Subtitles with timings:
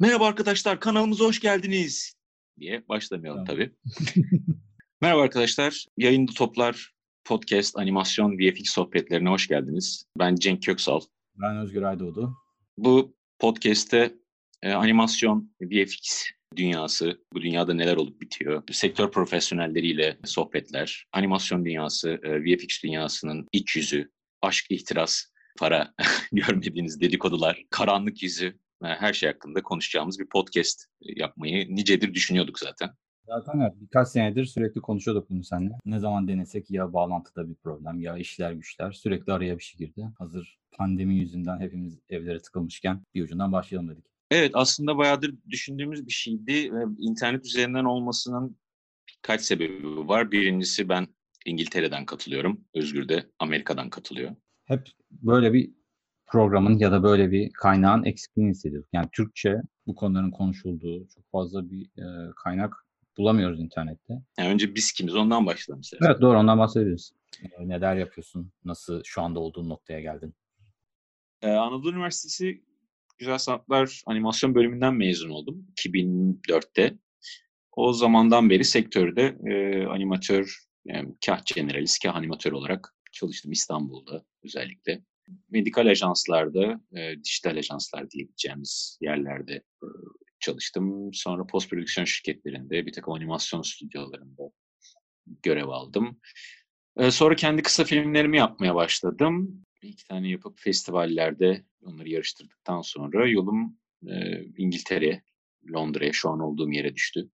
[0.00, 2.14] Merhaba arkadaşlar kanalımıza hoş geldiniz
[2.60, 3.72] diye başlamayalım tabii.
[5.00, 5.86] Merhaba arkadaşlar.
[5.96, 6.92] Yayında Toplar
[7.24, 10.04] Podcast Animasyon VFX sohbetlerine hoş geldiniz.
[10.18, 11.00] Ben Cenk Köksal.
[11.34, 12.36] Ben Özgür Aydoğdu.
[12.76, 14.14] Bu podcast'te
[14.62, 16.24] e, animasyon, VFX
[16.56, 23.76] dünyası, bu dünyada neler olup bitiyor, sektör profesyonelleriyle sohbetler, animasyon dünyası, e, VFX dünyasının iç
[23.76, 24.10] yüzü,
[24.42, 25.24] aşk, ihtiras,
[25.58, 25.94] para
[26.32, 32.90] görmediğiniz dedikodular, karanlık yüzü, her şey hakkında konuşacağımız bir podcast yapmayı nicedir düşünüyorduk zaten.
[33.26, 35.74] Zaten evet, birkaç senedir sürekli konuşuyorduk bunu seninle.
[35.84, 40.08] Ne zaman denesek ya bağlantıda bir problem ya işler güçler sürekli araya bir şey girdi.
[40.18, 44.04] Hazır pandemi yüzünden hepimiz evlere tıkılmışken bir ucundan başlayalım dedik.
[44.30, 46.72] Evet aslında bayağıdır düşündüğümüz bir şeydi.
[46.98, 48.58] İnternet üzerinden olmasının
[49.08, 50.32] birkaç sebebi var.
[50.32, 51.08] Birincisi ben
[51.46, 52.64] İngiltere'den katılıyorum.
[52.74, 54.36] Özgür de Amerika'dan katılıyor.
[54.64, 55.77] Hep böyle bir
[56.30, 58.88] programın ya da böyle bir kaynağın eksikliğini hissediyorduk.
[58.92, 62.74] Yani Türkçe bu konuların konuşulduğu çok fazla bir e, kaynak
[63.18, 64.14] bulamıyoruz internette.
[64.38, 66.06] Yani önce biz kimiz ondan başlayalım istersen.
[66.06, 67.12] Evet doğru ondan bahsedebiliriz.
[67.58, 68.52] E, neler yapıyorsun?
[68.64, 70.34] Nasıl şu anda olduğun noktaya geldin?
[71.42, 72.62] Ee, Anadolu Üniversitesi
[73.18, 76.98] Güzel Sanatlar Animasyon bölümünden mezun oldum 2004'te.
[77.72, 85.02] O zamandan beri sektörde e, animatör, yani kah generalist, kah animatör olarak çalıştım İstanbul'da özellikle.
[85.50, 89.86] Medikal ajanslarda, e, dijital ajanslar diyebileceğimiz yerlerde e,
[90.40, 91.10] çalıştım.
[91.12, 94.42] Sonra post prodüksiyon şirketlerinde, bir takım animasyon stüdyolarında
[95.42, 96.20] görev aldım.
[96.96, 99.64] E, sonra kendi kısa filmlerimi yapmaya başladım.
[99.82, 105.22] Bir iki tane yapıp festivallerde onları yarıştırdıktan sonra yolum e, İngiltere,
[105.72, 107.30] Londra'ya şu an olduğum yere düştü.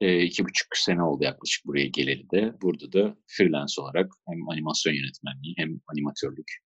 [0.00, 2.52] E, iki buçuk sene oldu yaklaşık buraya geleli de.
[2.62, 6.67] Burada da freelance olarak hem animasyon yönetmenliği hem animatörlük.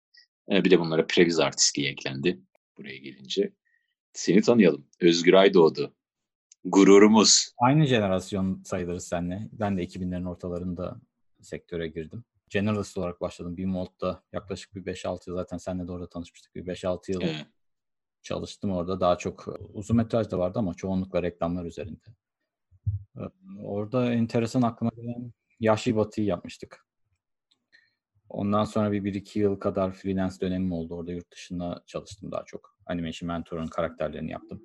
[0.52, 2.40] E, bir de bunlara previz artistliği eklendi
[2.78, 3.52] buraya gelince.
[4.12, 4.86] Seni tanıyalım.
[5.00, 5.94] Özgür Aydoğdu.
[6.64, 7.50] Gururumuz.
[7.58, 9.48] Aynı jenerasyon sayılırız seninle.
[9.52, 11.00] Ben de 2000'lerin ortalarında
[11.40, 12.24] sektöre girdim.
[12.48, 13.56] Generalist olarak başladım.
[13.56, 16.54] Bimold'da yaklaşık bir 5-6 yıl zaten seninle de orada tanışmıştık.
[16.54, 17.46] Bir 5-6 yıl Evet.
[18.22, 19.00] çalıştım orada.
[19.00, 22.06] Daha çok uzun metraj da vardı ama çoğunlukla reklamlar üzerinde.
[23.16, 23.20] Ee,
[23.62, 26.85] Orada enteresan aklıma gelen Yahşi Batı'yı yapmıştık.
[28.28, 30.94] Ondan sonra bir 1-2 yıl kadar freelance dönemim oldu.
[30.94, 32.76] Orada yurt dışında çalıştım daha çok.
[32.86, 34.62] Animation Mentor'un karakterlerini yaptım.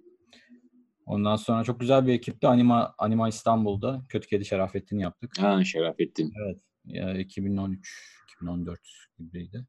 [1.06, 5.32] Ondan sonra çok güzel bir ekipte Anima, Anima İstanbul'da Kötü Kedi Şerafettin'i yaptık.
[5.40, 6.34] Ha, Şerafettin.
[6.46, 6.60] Evet.
[6.86, 8.80] Ya 2013, 2014
[9.18, 9.68] gibiydi.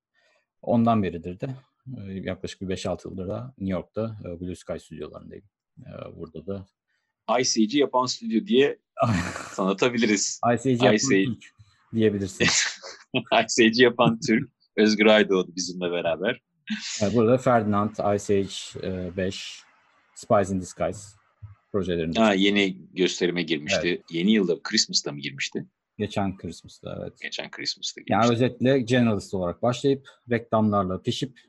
[0.63, 1.55] Ondan beridir de
[1.99, 5.45] e, yaklaşık bir 5-6 yıldır da New York'ta e, Blue Sky stüdyolarındayım.
[5.79, 6.67] E, Burada da
[7.41, 8.79] ICG yapan stüdyo diye
[9.57, 10.41] tanıtabiliriz.
[10.55, 11.09] ICG ICG.
[11.09, 11.45] Türk
[11.95, 12.47] diyebilirsin.
[13.59, 14.51] ICG yapan Türk.
[14.77, 16.43] Özgür Aydoğdu bizimle beraber.
[17.15, 19.63] Burada Ferdinand, Ice Age e, 5,
[20.15, 21.01] Spies in Disguise
[21.73, 22.21] projelerinde.
[22.21, 24.03] Ha, yeni gösterime girmişti.
[24.11, 25.67] Yeni yılda Christmas'ta mı girmişti?
[25.99, 27.13] Geçen Christmas'ta evet.
[27.23, 28.45] Geçen Christmas'ta Yani girmişti.
[28.45, 31.41] özetle generalist olarak başlayıp reklamlarla pişip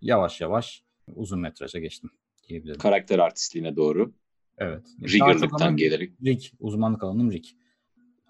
[0.00, 0.82] yavaş yavaş
[1.14, 2.10] uzun metraja geçtim
[2.48, 2.78] diyebilirim.
[2.78, 4.12] Karakter artistliğine doğru.
[4.58, 4.86] Evet.
[5.02, 6.12] Rigger'lıktan gelerek.
[6.26, 7.44] rig, uzmanlık alanım rig.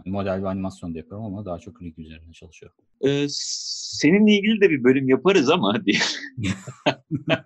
[0.05, 2.79] Yani model ve animasyon da yapıyorum ama daha çok rig üzerine çalışıyorum.
[3.07, 5.99] Ee, seninle ilgili de bir bölüm yaparız ama diye.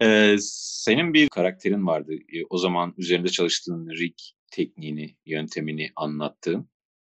[0.00, 2.12] Ee, senin bir karakterin vardı.
[2.14, 4.14] Ee, O zaman üzerinde çalıştığın rig
[4.50, 6.68] tekniğini, yöntemini anlattığın.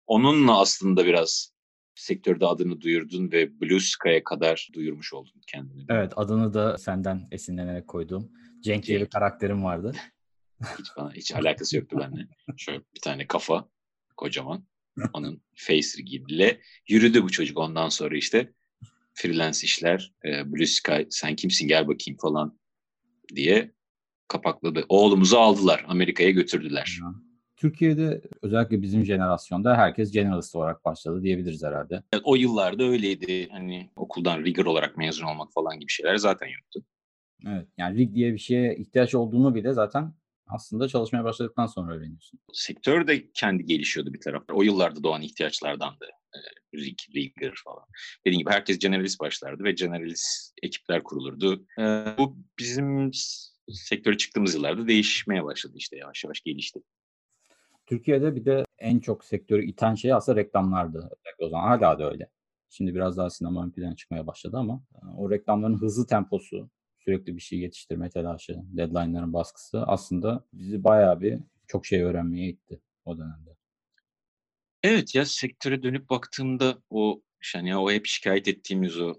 [0.07, 1.53] Onunla aslında biraz
[1.95, 5.85] sektörde adını duyurdun ve Blue Sky'a kadar duyurmuş oldun kendini.
[5.89, 8.31] Evet adını da senden esinlenerek koyduğum
[8.63, 9.93] Cenk diye bir karakterim vardı.
[10.79, 12.27] Hiç bana hiç alakası yoktu benimle.
[12.57, 13.69] Şöyle bir tane kafa
[14.19, 14.65] kocaman.
[15.13, 18.53] Onun face rigiyle yürüdü bu çocuk ondan sonra işte
[19.13, 22.59] freelance işler, e, Blue Sky sen kimsin gel bakayım falan
[23.35, 23.71] diye
[24.27, 24.85] kapakladı.
[24.89, 26.99] Oğlumuzu aldılar Amerika'ya götürdüler.
[27.55, 32.03] Türkiye'de özellikle bizim jenerasyonda herkes generalist olarak başladı diyebiliriz herhalde.
[32.23, 33.49] O yıllarda öyleydi.
[33.51, 36.83] Hani okuldan rigor olarak mezun olmak falan gibi şeyler zaten yoktu.
[37.47, 37.67] Evet.
[37.77, 40.13] Yani rig diye bir şeye ihtiyaç olduğunu bile zaten
[40.49, 42.39] aslında çalışmaya başladıktan sonra öğreniyorsun.
[42.53, 44.53] Sektör de kendi gelişiyordu bir tarafta.
[44.53, 46.05] O yıllarda doğan ihtiyaçlardandı.
[46.05, 46.39] E,
[46.77, 47.85] rig, rigger falan.
[48.25, 51.65] Dediğim gibi herkes generalist başlardı ve generalist ekipler kurulurdu.
[51.79, 53.11] E, bu bizim
[53.71, 56.79] sektöre çıktığımız yıllarda değişmeye başladı işte yavaş yavaş gelişti.
[57.85, 61.09] Türkiye'de bir de en çok sektörü iten şey aslında reklamlardı.
[61.39, 62.29] O zaman hala da öyle.
[62.69, 66.69] Şimdi biraz daha sinema ön plana çıkmaya başladı ama e, o reklamların hızlı temposu,
[67.09, 72.81] sürekli bir şey yetiştirme telaşı, deadline'ların baskısı aslında bizi bayağı bir çok şey öğrenmeye itti
[73.05, 73.55] o dönemde.
[74.83, 77.21] Evet ya sektöre dönüp baktığımda o
[77.55, 79.15] yani o hep şikayet ettiğimiz o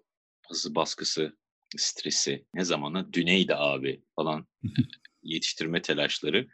[0.48, 1.36] hızlı baskısı,
[1.76, 3.12] stresi ne zamana?
[3.12, 4.46] Düneydi abi falan
[5.22, 6.48] yetiştirme telaşları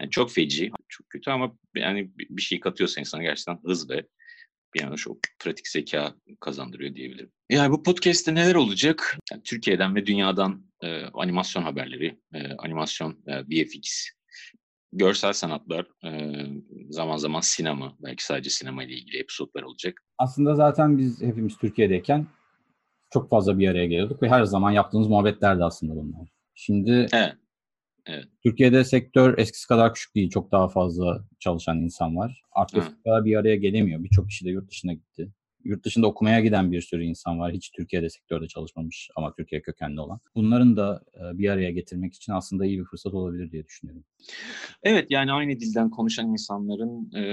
[0.00, 4.06] yani çok feci, çok kötü ama yani bir şey katıyorsa insana gerçekten hız ve
[4.74, 7.30] bir yana şu pratik zeka kazandırıyor diyebilirim.
[7.50, 9.18] Yani bu podcast'te neler olacak?
[9.32, 14.08] Yani Türkiye'den ve dünyadan e, animasyon haberleri, e, animasyon, e, VFX,
[14.92, 16.10] görsel sanatlar, e,
[16.90, 20.02] zaman zaman sinema, belki sadece sinema ile ilgili episodlar olacak.
[20.18, 22.26] Aslında zaten biz hepimiz Türkiye'deyken
[23.10, 26.28] çok fazla bir araya geliyorduk ve her zaman yaptığımız muhabbetlerdi aslında bunlar.
[26.54, 27.34] Şimdi evet.
[28.06, 28.24] Evet.
[28.42, 30.30] Türkiye'de sektör eskisi kadar küçük değil.
[30.30, 32.42] Çok daha fazla çalışan insan var.
[32.52, 34.04] Artık eskisi kadar bir araya gelemiyor.
[34.04, 35.28] Birçok kişi de yurt dışına gitti.
[35.64, 37.52] Yurt dışında okumaya giden bir sürü insan var.
[37.52, 40.20] Hiç Türkiye'de sektörde çalışmamış ama Türkiye kökenli olan.
[40.34, 41.02] Bunların da
[41.34, 44.04] bir araya getirmek için aslında iyi bir fırsat olabilir diye düşünüyorum.
[44.82, 47.24] Evet yani aynı dilden konuşan insanların e,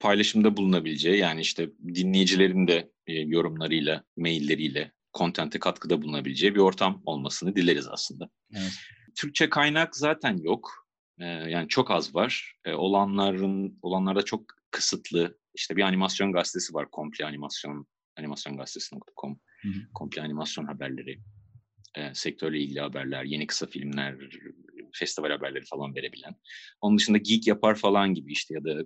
[0.00, 7.56] paylaşımda bulunabileceği yani işte dinleyicilerin de e, yorumlarıyla, mailleriyle kontente katkıda bulunabileceği bir ortam olmasını
[7.56, 8.28] dileriz aslında.
[8.52, 8.72] Evet.
[9.14, 10.88] Türkçe kaynak zaten yok.
[11.18, 12.54] Ee, yani çok az var.
[12.64, 15.38] Ee, olanların olanlarda çok kısıtlı.
[15.54, 16.90] İşte bir animasyon gazetesi var.
[16.90, 19.40] Komple animasyon animasyongazetesi.com.
[19.94, 21.20] Komple animasyon haberleri.
[21.94, 24.16] E, sektörle ilgili haberler, yeni kısa filmler,
[24.92, 26.34] festival haberleri falan verebilen.
[26.80, 28.84] Onun dışında Geek Yapar falan gibi işte ya da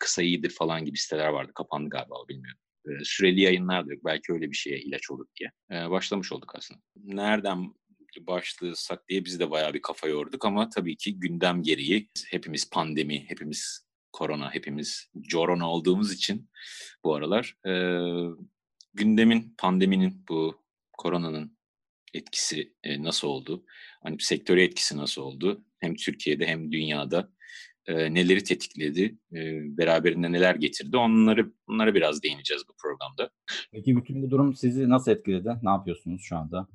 [0.00, 1.52] Kısa İyidir falan gibi siteler vardı.
[1.54, 2.58] Kapandı galiba bilmiyorum
[3.02, 4.04] süreli yayınlar da yok.
[4.04, 5.50] Belki öyle bir şeye ilaç olur diye.
[5.90, 6.80] başlamış olduk aslında.
[6.96, 7.74] Nereden
[8.20, 13.24] başlasak diye biz de bayağı bir kafa yorduk ama tabii ki gündem gereği hepimiz pandemi,
[13.28, 16.50] hepimiz korona, hepimiz corona olduğumuz için
[17.04, 17.72] bu aralar e,
[18.94, 21.58] gündemin, pandeminin, bu koronanın
[22.14, 23.64] etkisi e, nasıl oldu?
[24.02, 25.64] Hani sektöre etkisi nasıl oldu?
[25.78, 27.32] Hem Türkiye'de hem dünyada
[27.88, 29.38] e, neleri tetikledi, e,
[29.78, 33.30] beraberinde neler getirdi onları onlara biraz değineceğiz bu programda.
[33.72, 35.48] Peki bütün bu durum sizi nasıl etkiledi?
[35.62, 36.68] Ne yapıyorsunuz şu anda?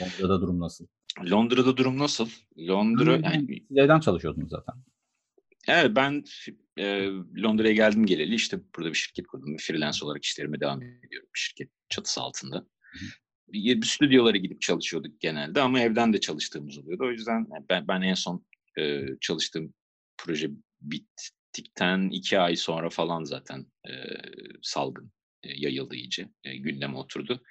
[0.00, 0.86] Londra'da durum nasıl?
[1.30, 2.28] Londra'da durum nasıl?
[2.58, 4.74] Londra yani, yani siz evden çalışıyordunuz zaten.
[5.68, 6.24] Evet ben
[6.76, 7.06] e,
[7.42, 9.56] Londra'ya geldim geleli işte burada bir şirket kurdum.
[9.60, 12.66] Freelance olarak işlerime devam ediyorum bir şirket çatısı altında.
[13.48, 17.04] Bir, bir stüdyolara gidip çalışıyorduk genelde ama evden de çalıştığımız oluyordu.
[17.04, 18.44] O yüzden ben, ben en son
[18.78, 19.74] e, çalıştığım
[20.24, 20.50] proje
[20.80, 23.92] bittikten iki ay sonra falan zaten e,
[24.62, 25.12] salgın
[25.42, 26.28] e, yayıldı iyice.
[26.44, 27.42] E, gündeme oturdu.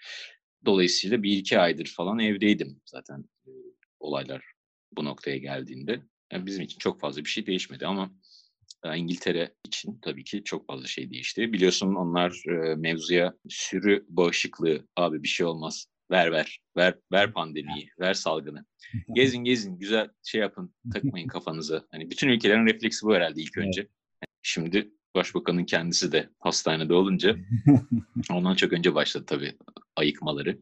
[0.65, 3.49] Dolayısıyla bir iki aydır falan evdeydim zaten e,
[3.99, 4.51] olaylar
[4.91, 6.01] bu noktaya geldiğinde.
[6.31, 8.11] Yani bizim için çok fazla bir şey değişmedi ama
[8.95, 11.53] İngiltere için tabii ki çok fazla şey değişti.
[11.53, 16.59] Biliyorsun onlar e, mevzuya sürü bağışıklığı abi bir şey olmaz ver ver.
[16.77, 18.65] Ver ver pandemiyi ver salgını.
[19.15, 19.79] Gezin gezin.
[19.79, 20.75] Güzel şey yapın.
[20.93, 21.85] Takmayın kafanıza.
[21.91, 23.87] Hani bütün ülkelerin refleksi bu herhalde ilk önce.
[24.41, 27.37] Şimdi başbakanın kendisi de hastanede olunca
[28.31, 29.57] ondan çok önce başladı tabii
[29.95, 30.59] ayıkmaları.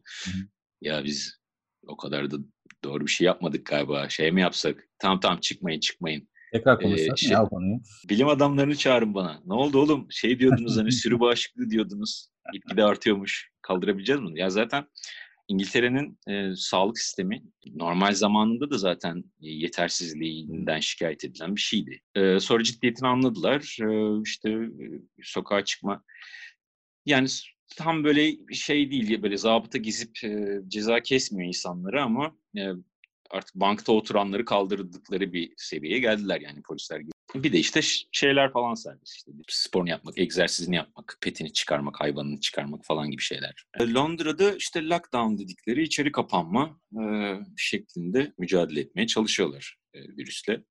[0.80, 1.38] Ya biz
[1.86, 2.36] o kadar da
[2.84, 4.08] doğru bir şey yapmadık galiba.
[4.08, 4.88] Şey mi yapsak?
[4.98, 5.40] Tamam tamam.
[5.40, 6.28] Çıkmayın çıkmayın.
[6.52, 7.80] Tekrar konuşsak ee, şey, ya konuyu.
[8.08, 9.42] Bilim adamlarını çağırın bana.
[9.46, 10.06] Ne oldu oğlum?
[10.10, 12.28] Şey diyordunuz hani sürü bağışıklığı diyordunuz.
[12.52, 13.50] Gitgide artıyormuş.
[13.62, 14.40] Kaldırabileceğiz mi?
[14.40, 14.86] Ya zaten
[15.48, 17.42] İngiltere'nin e, sağlık sistemi
[17.74, 22.02] normal zamanında da zaten e, yetersizliğinden şikayet edilen bir şeydi.
[22.14, 23.76] E, sonra ciddiyetini anladılar.
[23.82, 24.86] E, işte e,
[25.22, 26.04] sokağa çıkma
[27.06, 27.28] yani
[27.76, 32.62] tam böyle şey değil böyle zabıta gizip e, ceza kesmiyor insanları ama e,
[33.30, 37.17] artık bankta oturanları kaldırdıkları bir seviyeye geldiler yani polisler gibi.
[37.34, 37.80] Bir de işte
[38.12, 43.64] şeyler falan serbest işte sporunu yapmak, egzersizini yapmak, petini çıkarmak, hayvanını çıkarmak falan gibi şeyler.
[43.80, 50.64] E, Londra'da işte lockdown dedikleri içeri kapanma e, şeklinde mücadele etmeye çalışıyorlar e, virüsle.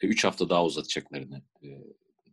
[0.00, 1.68] E, üç hafta daha uzatacaklarını e,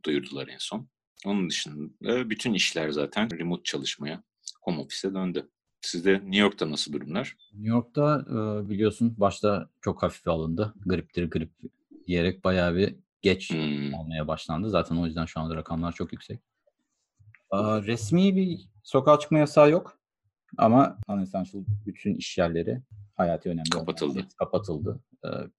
[0.05, 0.89] duyurdular en son.
[1.25, 4.23] Onun dışında bütün işler zaten remote çalışmaya,
[4.61, 5.49] home office'e döndü.
[5.81, 7.37] Sizde New York'ta nasıl durumlar?
[7.53, 10.73] New York'ta e, biliyorsun başta çok hafife alındı.
[10.85, 11.51] Griptir grip
[12.07, 13.93] diyerek bayağı bir geç hmm.
[13.93, 14.69] olmaya başlandı.
[14.69, 16.39] Zaten o yüzden şu anda rakamlar çok yüksek.
[17.53, 19.99] Resmi bir sokağa çıkma yasağı yok.
[20.57, 22.81] Ama non-essential bütün iş yerleri
[23.15, 23.69] hayati önemli.
[23.69, 24.27] Kapatıldı.
[24.37, 25.03] Kapatıldı.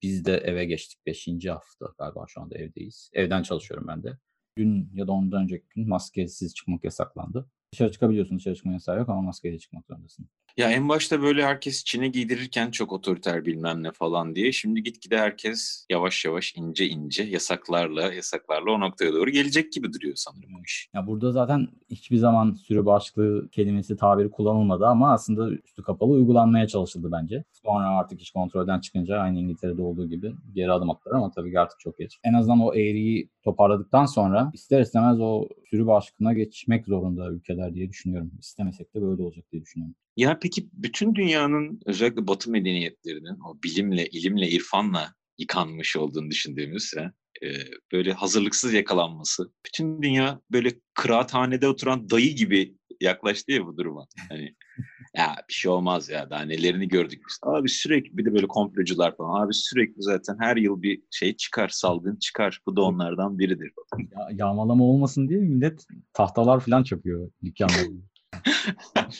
[0.01, 1.05] Biz de eve geçtik.
[1.05, 3.09] Beşinci hafta galiba şu anda evdeyiz.
[3.13, 4.17] Evden çalışıyorum ben de.
[4.57, 7.49] Dün ya da ondan önceki gün maskesiz çıkmak yasaklandı.
[7.73, 10.29] Dışarı çıkabiliyorsun, dışarı çıkma yasağı yok ama maskeyle çıkmak zorundasın.
[10.57, 14.51] Ya en başta böyle herkes Çin'e giydirirken çok otoriter bilmem ne falan diye.
[14.51, 20.15] Şimdi gitgide herkes yavaş yavaş ince ince yasaklarla yasaklarla o noktaya doğru gelecek gibi duruyor
[20.15, 20.89] sanırım bu iş.
[20.93, 26.67] Ya burada zaten hiçbir zaman sürü bağışıklığı kelimesi tabiri kullanılmadı ama aslında üstü kapalı uygulanmaya
[26.67, 27.43] çalışıldı bence.
[27.51, 31.59] Sonra artık iş kontrolden çıkınca aynı İngiltere'de olduğu gibi geri adım attılar ama tabii ki
[31.59, 32.19] artık çok geç.
[32.23, 37.89] En azından o eğriyi toparladıktan sonra ister istemez o sürü başkına geçmek zorunda ülkeler diye
[37.89, 38.31] düşünüyorum.
[38.39, 39.95] İstemesek de böyle olacak diye düşünüyorum.
[40.21, 47.11] Ya peki bütün dünyanın özellikle Batı medeniyetlerinin o bilimle, ilimle, irfanla yıkanmış olduğunu düşündüğümüz ha,
[47.43, 47.47] e,
[47.91, 49.51] böyle hazırlıksız yakalanması.
[49.65, 54.07] Bütün dünya böyle kıraathanede oturan dayı gibi yaklaştı ya bu duruma.
[54.29, 54.55] Hani
[55.17, 57.39] ya bir şey olmaz ya daha nelerini gördük biz.
[57.43, 59.45] Abi sürekli bir de böyle komplocular falan.
[59.45, 62.61] Abi sürekli zaten her yıl bir şey çıkar, salgın çıkar.
[62.65, 63.71] Bu da onlardan biridir.
[63.99, 68.01] Ya, yağmalama olmasın diye millet tahtalar falan çakıyor dükkanlarda.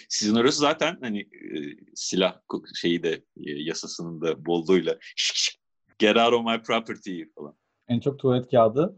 [0.09, 1.57] Sizin orası zaten hani e,
[1.95, 2.41] silah
[2.75, 5.55] şeyi de e, yasasının da bolluğuyla şık şık
[5.99, 7.55] get out of my property falan.
[7.87, 8.95] En çok tuvalet kağıdı,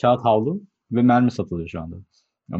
[0.00, 0.62] kağıt havlu
[0.92, 1.96] ve mermi satılıyor şu anda.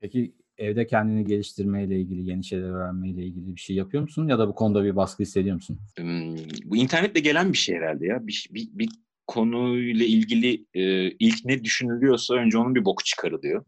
[0.00, 4.28] Peki evde kendini geliştirmeyle ilgili, yeni şeyler öğrenmeyle ilgili bir şey yapıyor musun?
[4.28, 5.78] Ya da bu konuda bir baskı hissediyor musun?
[5.98, 8.26] Hmm, bu internetle gelen bir şey herhalde ya.
[8.26, 8.88] Bir, bir, bir
[9.26, 13.64] konuyla ilgili e, ilk ne düşünülüyorsa önce onun bir boku çıkarılıyor.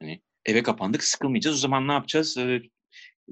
[0.00, 2.38] Hani eve kapandık sıkılmayacağız o zaman ne yapacağız?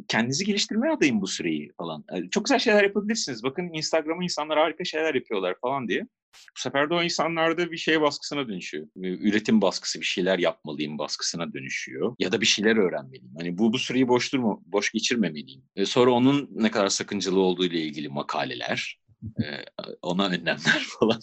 [0.08, 2.04] Kendinizi geliştirmeye adayın bu süreyi falan.
[2.30, 3.42] Çok güzel şeyler yapabilirsiniz.
[3.42, 6.06] Bakın Instagram'a insanlar harika şeyler yapıyorlar falan diye.
[6.56, 8.86] Bu sefer de o insanlarda bir şey baskısına dönüşüyor.
[8.96, 12.16] Üretim baskısı, bir şeyler yapmalıyım baskısına dönüşüyor.
[12.18, 13.34] Ya da bir şeyler öğrenmeliyim.
[13.38, 15.62] Hani bu bu süreyi boş durma, boş geçirmemeliyim.
[15.84, 19.00] Sonra onun ne kadar sakıncalı olduğu ile ilgili makaleler,
[20.02, 21.20] ona önlemler falan.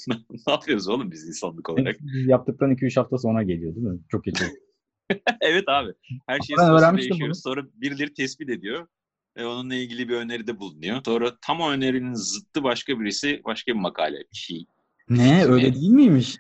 [0.48, 1.96] ne yapıyoruz oğlum biz insanlık olarak?
[2.28, 4.00] Yaptıktan 2-3 hafta sonra geliyor değil mi?
[4.10, 4.52] Çok geçiyor.
[5.42, 5.94] evet abi.
[6.28, 7.34] Her şey sırası değişiyor.
[7.34, 8.88] Sonra birileri tespit ediyor
[9.38, 11.02] ve onunla ilgili bir öneride bulunuyor.
[11.06, 14.66] Sonra tam o önerinin zıttı başka birisi başka bir makale bir şey.
[15.10, 15.46] Ne?
[15.46, 16.38] Öyle değil miymiş?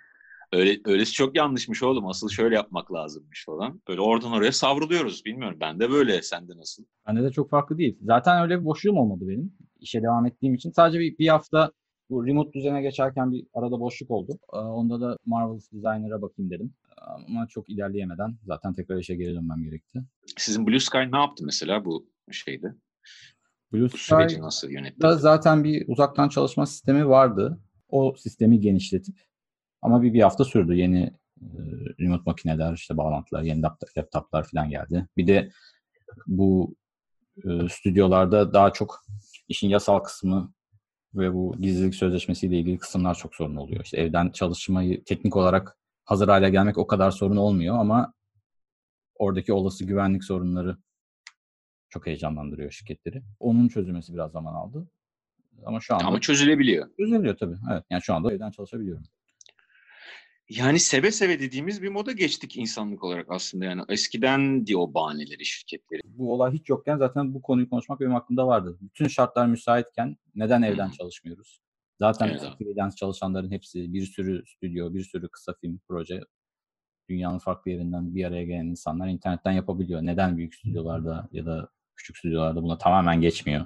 [0.54, 2.08] Öyle, öylesi çok yanlışmış oğlum.
[2.08, 3.82] Asıl şöyle yapmak lazımmış falan.
[3.88, 5.26] Böyle oradan oraya savruluyoruz.
[5.26, 5.58] Bilmiyorum.
[5.62, 6.22] Ben de böyle.
[6.22, 6.84] Sende nasıl?
[7.08, 7.98] Bende de çok farklı değil.
[8.02, 9.54] Zaten öyle bir boşluğum olmadı benim.
[9.80, 10.72] İşe devam ettiğim için.
[10.72, 11.72] Sadece bir, bir hafta
[12.10, 14.40] bu remote düzene geçerken bir arada boşluk oldu.
[14.52, 16.74] Onda da Marvelous Designer'a bakayım dedim.
[17.02, 20.04] Ama çok ilerleyemeden zaten tekrar işe geri dönmem gerekti.
[20.38, 22.74] Sizin Blue Sky ne yaptı mesela bu şeyde?
[23.74, 25.08] Blue bu süreci nasıl yönetti?
[25.18, 27.60] Zaten bir uzaktan çalışma sistemi vardı.
[27.90, 29.16] O sistemi genişletip
[29.82, 30.76] ama bir, bir hafta sürdü.
[30.76, 31.04] Yeni
[31.42, 31.48] e,
[32.00, 33.62] remote makineler, işte bağlantılar, yeni
[33.98, 35.08] laptoplar falan geldi.
[35.18, 35.50] Bir de
[36.28, 36.76] bu
[37.38, 39.06] e, stüdyolarda daha çok
[39.48, 40.54] işin yasal kısmı
[41.14, 43.84] ve bu gizlilik sözleşmesiyle ilgili kısımlar çok sorun oluyor.
[43.84, 45.78] İşte evden çalışmayı teknik olarak
[46.10, 48.14] hazır hale gelmek o kadar sorun olmuyor ama
[49.16, 50.78] oradaki olası güvenlik sorunları
[51.90, 53.24] çok heyecanlandırıyor şirketleri.
[53.40, 54.90] Onun çözülmesi biraz zaman aldı.
[55.66, 56.90] Ama şu anda Ama çözülebiliyor.
[56.98, 57.56] Çözülebiliyor tabii.
[57.72, 57.84] Evet.
[57.90, 59.04] Yani şu anda evden çalışabiliyorum.
[60.50, 63.66] Yani seve seve dediğimiz bir moda geçtik insanlık olarak aslında.
[63.66, 66.02] Yani eskiden diye o bahaneleri şirketleri.
[66.06, 68.78] Bu olay hiç yokken zaten bu konuyu konuşmak benim aklımda vardı.
[68.82, 70.94] Bütün şartlar müsaitken neden evden hmm.
[70.94, 71.62] çalışmıyoruz?
[72.00, 76.22] Zaten evet, freelance çalışanların hepsi bir sürü stüdyo, bir sürü kısa film proje
[77.10, 80.02] dünyanın farklı yerinden bir araya gelen insanlar internetten yapabiliyor.
[80.02, 83.66] Neden büyük stüdyolarda ya da küçük stüdyolarda buna tamamen geçmiyor?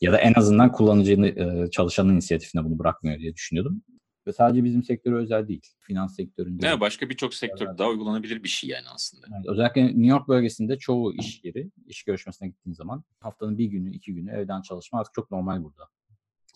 [0.00, 3.82] Ya da en azından kullanıcının, çalışanın inisiyatifine bunu bırakmıyor diye düşünüyordum.
[4.26, 5.62] Ve sadece bizim sektöre özel değil.
[5.78, 6.66] Finans sektöründe.
[6.68, 9.26] Evet, başka birçok sektörde daha uygulanabilir bir şey yani aslında.
[9.36, 13.92] Evet, özellikle New York bölgesinde çoğu iş yeri, iş görüşmesine gittiğin zaman haftanın bir günü,
[13.94, 15.88] iki günü evden çalışma artık çok normal burada.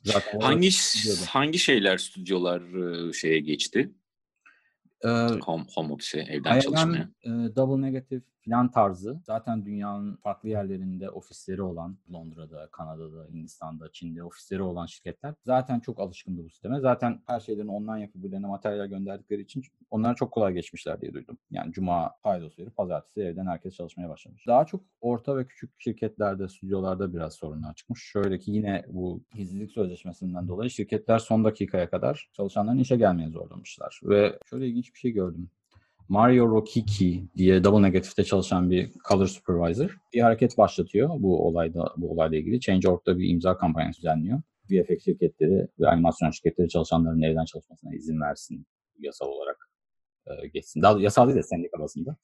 [0.05, 0.71] Zaten hangi
[1.29, 2.63] hangi şeyler stüdyolar
[3.13, 3.91] şeye geçti?
[5.05, 7.11] Ee, home, home office, evden çalışmaya.
[7.23, 9.21] E, double negative falan tarzı.
[9.25, 16.01] Zaten dünyanın farklı yerlerinde ofisleri olan, Londra'da, Kanada'da, Hindistan'da, Çin'de ofisleri olan şirketler zaten çok
[16.01, 16.81] alışkındı bu sisteme.
[16.81, 21.39] Zaten her şeylerini online yapıp birilerine materyal gönderdikleri için onlara çok kolay geçmişler diye duydum.
[21.51, 24.47] Yani cuma paydos verip pazartesi evden herkes çalışmaya başlamış.
[24.47, 28.03] Daha çok orta ve küçük şirketlerde, stüdyolarda biraz sorunlar çıkmış.
[28.03, 34.01] Şöyle ki yine bu gizlilik sözleşmesinden dolayı şirketler son dakikaya kadar çalışanların işe gelmeye zorlamışlar.
[34.05, 35.51] Ve şöyle ilginç bir şey gördüm.
[36.09, 42.11] Mario Rokiki diye Double Negative'de çalışan bir color supervisor bir hareket başlatıyor bu olayda bu
[42.11, 42.61] olayla ilgili.
[42.61, 44.43] Change.org'da bir imza kampanyası düzenliyor.
[44.71, 48.67] VFX şirketleri ve animasyon şirketleri çalışanların evden çalışmasına izin versin
[48.99, 49.71] yasal olarak
[50.27, 50.83] e, geçsin.
[50.83, 52.17] Daha yasal değil de sendika bazında.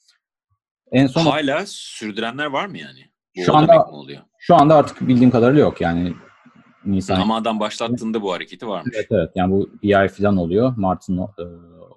[0.92, 3.00] En son hala sürdürenler var mı yani?
[3.36, 4.22] Bu şu anda oluyor?
[4.38, 6.14] Şu anda artık bildiğim kadarıyla yok yani.
[6.84, 7.20] Nisan.
[7.20, 8.94] Ama adam başlattığında bu hareketi varmış.
[8.96, 9.30] Evet evet.
[9.34, 10.72] Yani bu bir ay falan oluyor.
[10.76, 11.44] Mart'ın e,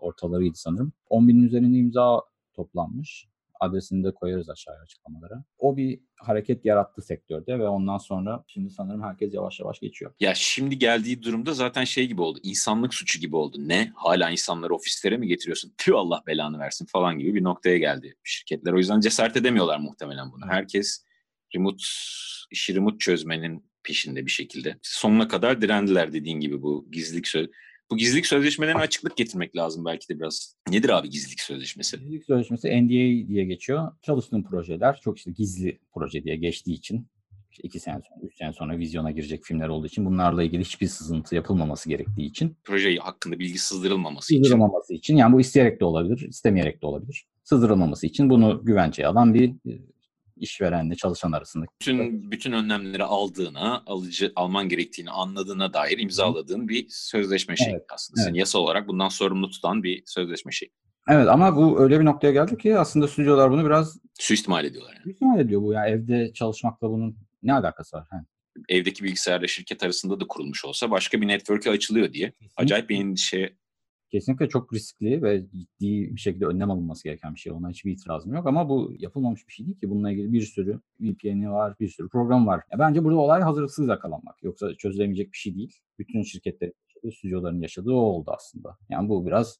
[0.01, 0.93] ortalarıydı sanırım.
[1.09, 2.21] 10 binin üzerinde imza
[2.53, 3.27] toplanmış.
[3.59, 5.43] Adresini de koyarız aşağıya açıklamalara.
[5.57, 10.13] O bir hareket yarattı sektörde ve ondan sonra şimdi sanırım herkes yavaş yavaş geçiyor.
[10.19, 12.39] Ya şimdi geldiği durumda zaten şey gibi oldu.
[12.43, 13.57] İnsanlık suçu gibi oldu.
[13.59, 13.91] Ne?
[13.95, 15.73] Hala insanları ofislere mi getiriyorsun?
[15.77, 18.73] Tüh Allah belanı versin falan gibi bir noktaya geldi şirketler.
[18.73, 20.45] O yüzden cesaret edemiyorlar muhtemelen bunu.
[20.47, 21.05] Herkes
[21.55, 21.83] remote
[22.51, 24.77] işi remote çözmenin peşinde bir şekilde.
[24.81, 27.49] Sonuna kadar direndiler dediğin gibi bu gizlilik söz
[27.91, 30.55] Bu gizlilik sözleşmelerine açıklık getirmek lazım belki de biraz.
[30.69, 31.99] Nedir abi gizlilik sözleşmesi?
[31.99, 33.91] Gizlilik sözleşmesi NDA diye geçiyor.
[34.01, 37.07] Çalıştığım projeler çok işte gizli proje diye geçtiği için
[37.51, 40.87] işte iki sene sonra, üç sene sonra vizyona girecek filmler olduğu için bunlarla ilgili hiçbir
[40.87, 42.57] sızıntı yapılmaması gerektiği için.
[42.63, 44.43] Proje hakkında bilgi sızdırılmaması için.
[44.43, 45.15] Sızdırılmaması için.
[45.15, 47.25] Yani bu isteyerek de olabilir, istemeyerek de olabilir.
[47.43, 49.71] Sızdırılmaması için bunu güvenceye alan bir e,
[50.41, 51.65] işverenle çalışan arasında.
[51.81, 58.21] Bütün bütün önlemleri aldığına, alıcı alman gerektiğini anladığına dair imzaladığın bir sözleşme şekli Evet, aslında.
[58.21, 58.39] Seni evet.
[58.39, 60.73] yasal olarak bundan sorumlu tutan bir sözleşme şekli.
[61.09, 65.13] Evet ama bu öyle bir noktaya geldi ki aslında stüdyolar bunu biraz Suistimal ediyorlar yani.
[65.13, 68.07] ihtimal ediyor bu ya evde çalışmakla bunun ne alakası var?
[68.09, 68.17] Ha.
[68.69, 72.33] Evdeki bilgisayarla şirket arasında da kurulmuş olsa başka bir network'e açılıyor diye.
[72.57, 73.53] Acayip bir endişe
[74.11, 77.53] Kesinlikle çok riskli ve ciddi bir şekilde önlem alınması gereken bir şey.
[77.53, 79.89] Ona hiçbir itirazım yok ama bu yapılmamış bir şey değil ki.
[79.89, 82.63] Bununla ilgili bir sürü VPN'i var, bir sürü program var.
[82.71, 84.43] Ya bence burada olay hazırlıksız yakalanmak.
[84.43, 85.79] Yoksa çözülemeyecek bir şey değil.
[85.99, 88.77] Bütün şirketlerin yaşadığı, stüdyoların yaşadığı o oldu aslında.
[88.89, 89.59] Yani bu biraz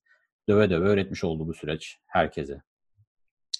[0.49, 2.61] döve döve öğretmiş oldu bu süreç herkese.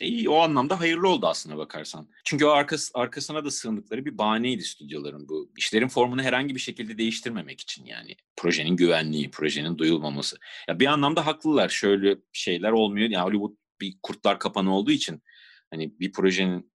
[0.02, 2.10] İyi, o anlamda hayırlı oldu aslına bakarsan.
[2.26, 5.52] Çünkü o arkası, arkasına da sığındıkları bir bahaneydi stüdyoların bu.
[5.58, 8.16] işlerin formunu herhangi bir şekilde değiştirmemek için yani.
[8.38, 10.38] Projenin güvenliği, projenin duyulmaması.
[10.68, 11.70] Ya bir anlamda haklılar.
[11.70, 13.10] Şöyle şeyler olmuyor.
[13.10, 15.22] Yani Hollywood bir kurtlar kapanı olduğu için
[15.72, 16.72] hani bir projenin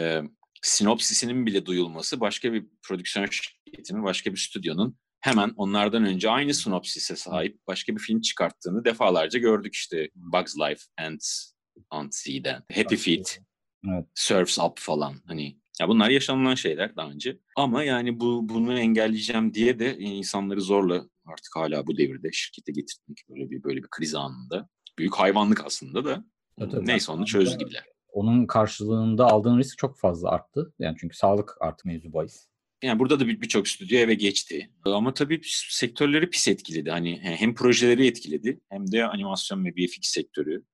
[0.00, 0.20] e,
[0.62, 7.16] sinopsisinin bile duyulması başka bir prodüksiyon şirketinin, başka bir stüdyonun hemen onlardan önce aynı sinopsise
[7.16, 11.53] sahip başka bir film çıkarttığını defalarca gördük işte Bugs Life Ends
[11.90, 12.62] on Sea'den.
[12.74, 13.40] Happy Feet,
[13.88, 14.06] Evet.
[14.14, 17.38] Surf's Up falan hani ya bunlar yaşanılan şeyler daha önce.
[17.56, 20.94] Ama yani bu bunu engelleyeceğim diye de insanları zorla
[21.26, 24.68] artık hala bu devirde şirkete getirmek böyle bir böyle bir kriz anında.
[24.98, 26.24] Büyük hayvanlık aslında da.
[26.58, 26.86] Tabii, tabii.
[26.86, 27.84] Neyse onu çözdü gibiler.
[28.12, 30.74] Onun karşılığında aldığın risk çok fazla arttı.
[30.78, 32.46] Yani çünkü sağlık artık mevzu bahis.
[32.82, 34.70] Yani burada da bir- birçok stüdyo eve geçti.
[34.84, 35.40] Ama tabii
[35.70, 36.90] sektörleri pis etkiledi.
[36.90, 40.64] Hani hem projeleri etkiledi hem de animasyon ve VFX sektörü,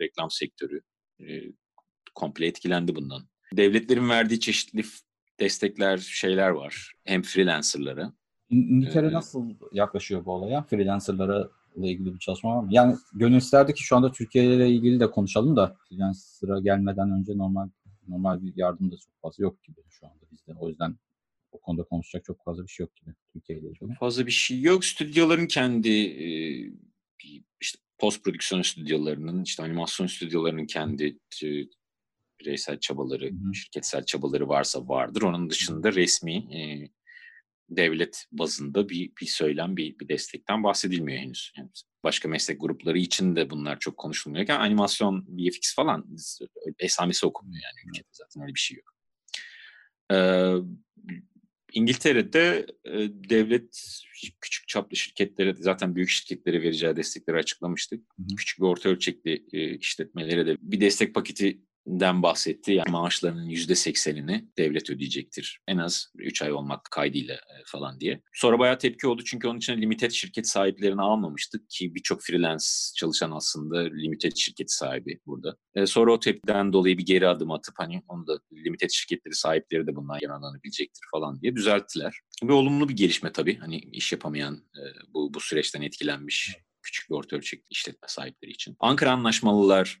[0.00, 0.80] reklam sektörü
[1.20, 1.24] e,
[2.14, 3.28] komple etkilendi bundan.
[3.52, 4.84] Devletlerin verdiği çeşitli
[5.40, 6.92] destekler, şeyler var.
[7.04, 8.12] Hem freelancerlara.
[8.50, 10.62] İn- İngiltere Ee, nasıl yaklaşıyor bu olaya?
[10.62, 12.68] Freelancerlara ile ilgili bir çalışma var mı?
[12.72, 17.38] Yani gönül isterdi ki şu anda Türkiye ile ilgili de konuşalım da freelancer'a gelmeden önce
[17.38, 17.68] normal
[18.08, 20.54] normal bir yardım da çok fazla yok gibi şu anda bizde.
[20.58, 20.96] O yüzden
[21.52, 23.94] o konuda konuşacak çok fazla bir şey yok gibi Türkiye ile ilgili.
[23.94, 24.84] Fazla bir şey yok.
[24.84, 26.28] Stüdyoların kendi e,
[27.60, 31.46] işte post prodüksiyon stüdyolarının, işte animasyon stüdyolarının kendi e,
[32.40, 33.54] bireysel çabaları, Hı hı.
[33.54, 35.22] şirketsel çabaları varsa vardır.
[35.22, 36.90] Onun dışında resmi e,
[37.70, 41.52] devlet bazında bir, bir söylem, bir, bir destekten bahsedilmiyor henüz.
[41.56, 41.70] Yani
[42.04, 46.16] başka meslek grupları için de bunlar çok konuşulmuyorken animasyon, VFX falan
[46.78, 48.94] esamesi okunmuyor yani ülkede zaten öyle bir şey yok.
[50.12, 50.54] Ee,
[51.72, 52.92] İngiltere'de e,
[53.30, 54.00] devlet
[54.40, 58.00] küçük çaplı şirketlere zaten büyük şirketlere vereceği destekleri açıklamıştık.
[58.16, 58.36] Hı hı.
[58.36, 61.14] Küçük ve orta ölçekli e, işletmelere de bir destek
[61.86, 62.72] paketinden bahsetti.
[62.72, 65.60] Yani maaşlarının %80'ini devlet ödeyecektir.
[65.68, 68.22] En az 3 ay olmak kaydıyla e, falan diye.
[68.32, 72.64] Sonra bayağı tepki oldu çünkü onun için limited şirket sahiplerini almamıştık ki birçok freelance
[72.96, 75.56] çalışan aslında limited şirket sahibi burada.
[75.74, 79.86] E, sonra o tepkiden dolayı bir geri adım atıp hani onu da limited şirketleri sahipleri
[79.86, 82.20] de bundan yararlanabilecektir falan diye düzelttiler.
[82.42, 83.58] Bir olumlu bir gelişme tabii.
[83.58, 84.82] Hani iş yapamayan e,
[85.14, 88.76] bu bu süreçten etkilenmiş küçük bir orta ölçekli işletme sahipleri için.
[88.80, 90.00] Ankara Anlaşmalılar,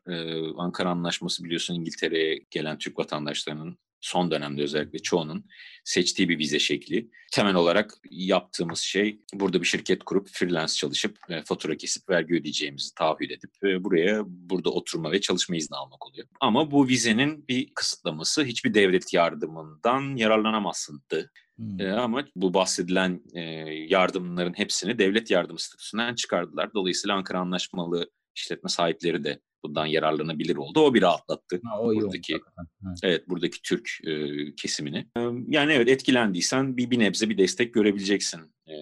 [0.56, 5.44] Ankara Anlaşması biliyorsun İngiltere'ye gelen Türk vatandaşlarının son dönemde özellikle çoğunun
[5.84, 7.10] seçtiği bir vize şekli.
[7.32, 13.30] Temel olarak yaptığımız şey burada bir şirket kurup freelance çalışıp fatura kesip vergi ödeyeceğimizi taahhüt
[13.30, 16.28] edip buraya burada oturma ve çalışma izni almak oluyor.
[16.40, 21.32] Ama bu vizenin bir kısıtlaması hiçbir devlet yardımından yararlanamazsındı.
[21.58, 21.80] Hmm.
[21.80, 23.40] E, ama bu bahsedilen e,
[23.88, 26.74] yardımların hepsini devlet yardımı statüsünden çıkardılar.
[26.74, 30.80] Dolayısıyla Ankara Anlaşmalı işletme sahipleri de bundan yararlanabilir oldu.
[30.80, 32.32] O bir rahatlattı Ha, o buradaki.
[32.32, 32.98] Evet.
[33.02, 34.14] evet buradaki Türk e,
[34.54, 34.98] kesimini.
[35.16, 38.74] E, yani evet etkilendiysen bir, bir nebze bir destek görebileceksin e,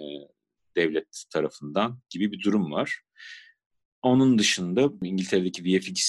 [0.77, 3.01] devlet tarafından gibi bir durum var.
[4.03, 6.01] Onun dışında İngiltere'deki VFX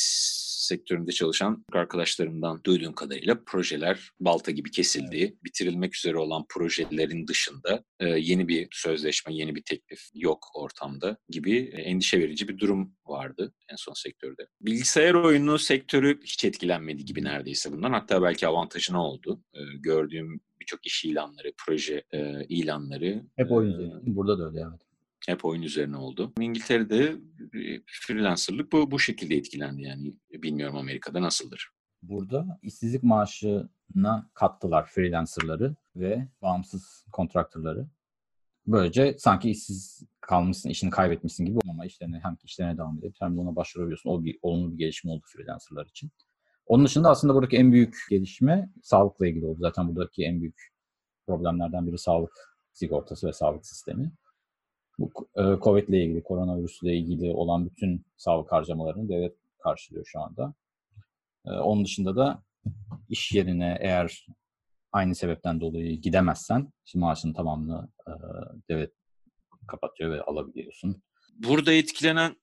[0.65, 5.37] sektöründe çalışan arkadaşlarımdan duyduğum kadarıyla projeler balta gibi kesildi.
[5.43, 11.57] Bitirilmek üzere olan projelerin dışında e, yeni bir sözleşme, yeni bir teklif yok ortamda gibi
[11.57, 14.47] e, endişe verici bir durum vardı en son sektörde.
[14.61, 17.91] Bilgisayar oyunu sektörü hiç etkilenmedi gibi neredeyse bundan.
[17.91, 19.43] Hatta belki avantajına oldu.
[19.53, 23.93] E, gördüğüm birçok iş ilanları, proje e, ilanları Hep oyun e, üzerine.
[24.03, 24.81] Burada da öyle evet.
[25.27, 26.33] Hep oyun üzerine oldu.
[26.39, 27.03] İngiltere'de
[27.53, 30.13] e, freelancerlık bu, bu şekilde etkilendi yani.
[30.33, 31.69] Bilmiyorum Amerika'da nasıldır.
[32.01, 37.85] Burada işsizlik maaşına kattılar freelancerları ve bağımsız kontraktörleri.
[38.67, 43.39] Böylece sanki işsiz kalmışsın, işini kaybetmişsin gibi ama işlerine hem işlerine devam edip hem de
[43.39, 44.09] ona başvurabiliyorsun.
[44.09, 46.11] O bir olumlu bir gelişme oldu freelancerlar için.
[46.65, 49.59] Onun dışında aslında buradaki en büyük gelişme sağlıkla ilgili oldu.
[49.61, 50.73] Zaten buradaki en büyük
[51.27, 54.11] problemlerden biri sağlık sigortası ve sağlık sistemi.
[54.99, 60.53] Bu e, Covid ile ilgili, koronavirüsle ilgili olan bütün sağlık harcamalarını devlet karşılıyor şu anda.
[61.45, 62.43] E, onun dışında da
[63.09, 64.27] iş yerine eğer
[64.91, 68.11] aynı sebepten dolayı gidemezsen maaşın tamamını e,
[68.69, 68.93] devlet
[69.67, 71.03] kapatıyor ve alabiliyorsun.
[71.33, 72.35] Burada etkilenen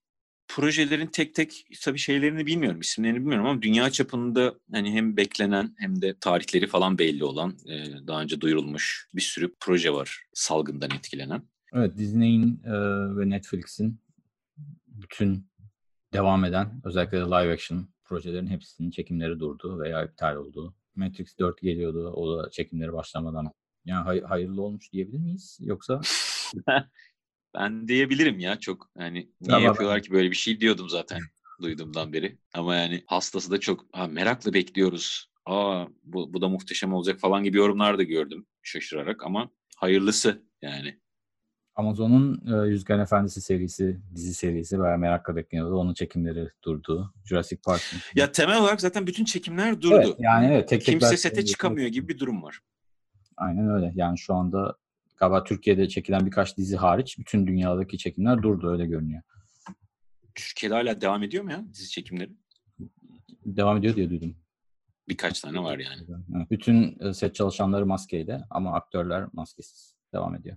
[0.48, 6.02] projelerin tek tek tabii şeylerini bilmiyorum, isimlerini bilmiyorum ama dünya çapında hani hem beklenen hem
[6.02, 11.42] de tarihleri falan belli olan e, daha önce duyurulmuş bir sürü proje var salgından etkilenen.
[11.74, 12.72] Evet Disney'in e,
[13.16, 14.00] ve Netflix'in
[14.86, 15.46] bütün
[16.12, 20.74] devam eden özellikle de live action projelerin hepsinin çekimleri durdu veya iptal oldu.
[20.94, 22.12] Matrix 4 geliyordu.
[22.12, 23.52] O da çekimleri başlamadan.
[23.84, 25.58] Yani hay- hayırlı olmuş diyebilir miyiz?
[25.60, 26.00] Yoksa
[27.54, 31.20] Ben diyebilirim ya çok yani niye Ama yapıyorlar ki böyle bir şey diyordum zaten
[31.62, 32.38] duyduğumdan beri.
[32.54, 35.26] Ama yani hastası da çok ha, merakla bekliyoruz.
[35.46, 41.01] Aa bu, bu da muhteşem olacak falan gibi yorumlar da gördüm şaşırarak ama hayırlısı yani.
[41.74, 45.76] Amazon'un e, Yüzgen Efendisi serisi, dizi serisi bayağı merakla bekleniyordu.
[45.76, 47.14] Onun çekimleri durdu.
[47.24, 47.98] Jurassic Park'ın.
[48.14, 49.94] Ya temel olarak zaten bütün çekimler durdu.
[50.04, 52.60] Evet, yani evet tek tek Kimse belki- sete çıkamıyor gibi bir durum var.
[53.36, 53.92] Aynen öyle.
[53.94, 54.76] Yani şu anda
[55.16, 59.22] galiba Türkiye'de çekilen birkaç dizi hariç bütün dünyadaki çekimler durdu öyle görünüyor.
[60.34, 62.30] Türkiye'de hala devam ediyor mu ya dizi çekimleri?
[63.46, 64.36] Devam ediyor diye duydum.
[65.08, 66.06] Birkaç tane var yani.
[66.50, 69.94] Bütün e, set çalışanları maskeyle ama aktörler maskesiz.
[70.14, 70.56] Devam ediyor.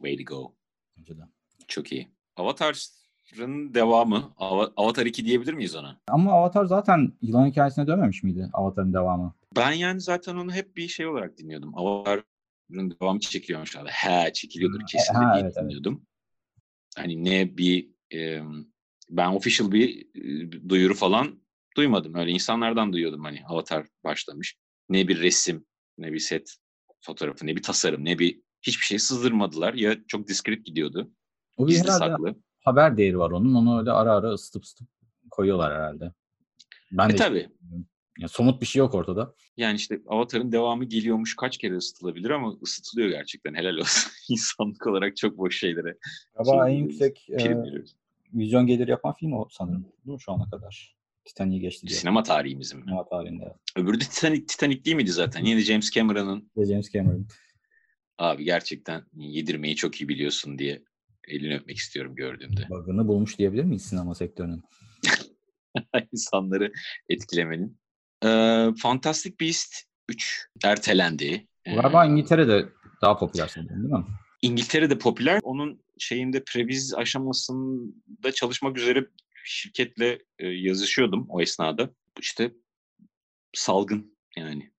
[0.00, 0.54] Way to go.
[0.98, 1.22] Bence de.
[1.68, 2.08] Çok iyi.
[2.36, 4.32] Avatar'ın devamı.
[4.36, 6.00] Ava- Avatar 2 diyebilir miyiz ona?
[6.08, 8.50] Ama Avatar zaten yılan hikayesine dönmemiş miydi?
[8.52, 9.34] Avatar'ın devamı.
[9.56, 11.78] Ben yani zaten onu hep bir şey olarak dinliyordum.
[11.78, 13.88] Avatar'ın devamı çekiliyormuş abi.
[13.88, 15.64] He çekiliyordur kesin ha, diye evet, evet.
[15.64, 16.06] dinliyordum.
[16.96, 18.42] Hani ne bir e,
[19.10, 21.40] ben official bir e, duyuru falan
[21.76, 22.14] duymadım.
[22.14, 24.56] Öyle insanlardan duyuyordum hani Avatar başlamış.
[24.88, 25.66] Ne bir resim,
[25.98, 26.56] ne bir set
[27.00, 29.74] fotoğrafı, ne bir tasarım, ne bir hiçbir şey sızdırmadılar.
[29.74, 31.10] Ya çok diskret gidiyordu.
[31.56, 32.34] O bir Gizli herhalde saklı.
[32.64, 33.54] haber değeri var onun.
[33.54, 34.88] Onu öyle ara ara ısıtıp ısıtıp
[35.30, 36.12] koyuyorlar herhalde.
[36.92, 37.48] Ben E de tabii.
[38.18, 39.34] Ya somut bir şey yok ortada.
[39.56, 43.54] Yani işte Avatar'ın devamı geliyormuş kaç kere ısıtılabilir ama ısıtılıyor gerçekten.
[43.54, 44.12] Helal olsun.
[44.28, 45.96] İnsanlık olarak çok boş şeylere
[46.34, 47.56] Galiba Şey en yüksek e,
[48.34, 49.82] vizyon gelir yapan film o sanırım.
[49.82, 50.96] Değil mi şu ana kadar?
[51.24, 51.98] Titanic'i geçti diye.
[51.98, 52.84] Sinema tarihimizin mi?
[52.84, 53.54] Sinema tarihinde.
[53.76, 55.44] Öbürü de Titanic, Titanic değil miydi zaten?
[55.44, 57.26] Yine James Cameron'ın James Cameron.
[58.20, 60.82] Abi gerçekten yedirmeyi çok iyi biliyorsun diye
[61.28, 62.66] elini öpmek istiyorum gördüğümde.
[62.70, 64.62] Bug'ını bulmuş diyebilir miyiz sinema sektörünün?
[66.12, 66.72] İnsanları
[67.08, 67.78] etkilemenin.
[68.24, 69.74] Ee, Fantastic Beast
[70.08, 71.46] 3 ertelendi.
[71.64, 72.68] Ee, Galiba İngiltere'de
[73.02, 74.04] daha popüler sanırım değil mi?
[74.42, 75.40] İngiltere'de popüler.
[75.42, 79.06] Onun şeyinde previz aşamasında çalışmak üzere
[79.44, 81.90] şirketle e, yazışıyordum o esnada.
[82.20, 82.52] İşte
[83.54, 84.72] salgın yani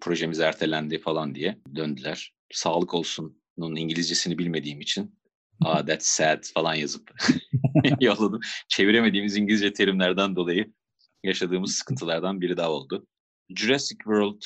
[0.00, 2.34] projemiz ertelendi falan diye döndüler.
[2.52, 3.42] Sağlık olsun.
[3.56, 5.18] Onun İngilizcesini bilmediğim için
[5.60, 7.10] aa that's sad falan yazıp
[8.00, 8.40] yolladım.
[8.68, 10.72] Çeviremediğimiz İngilizce terimlerden dolayı
[11.22, 13.06] yaşadığımız sıkıntılardan biri daha oldu.
[13.56, 14.42] Jurassic World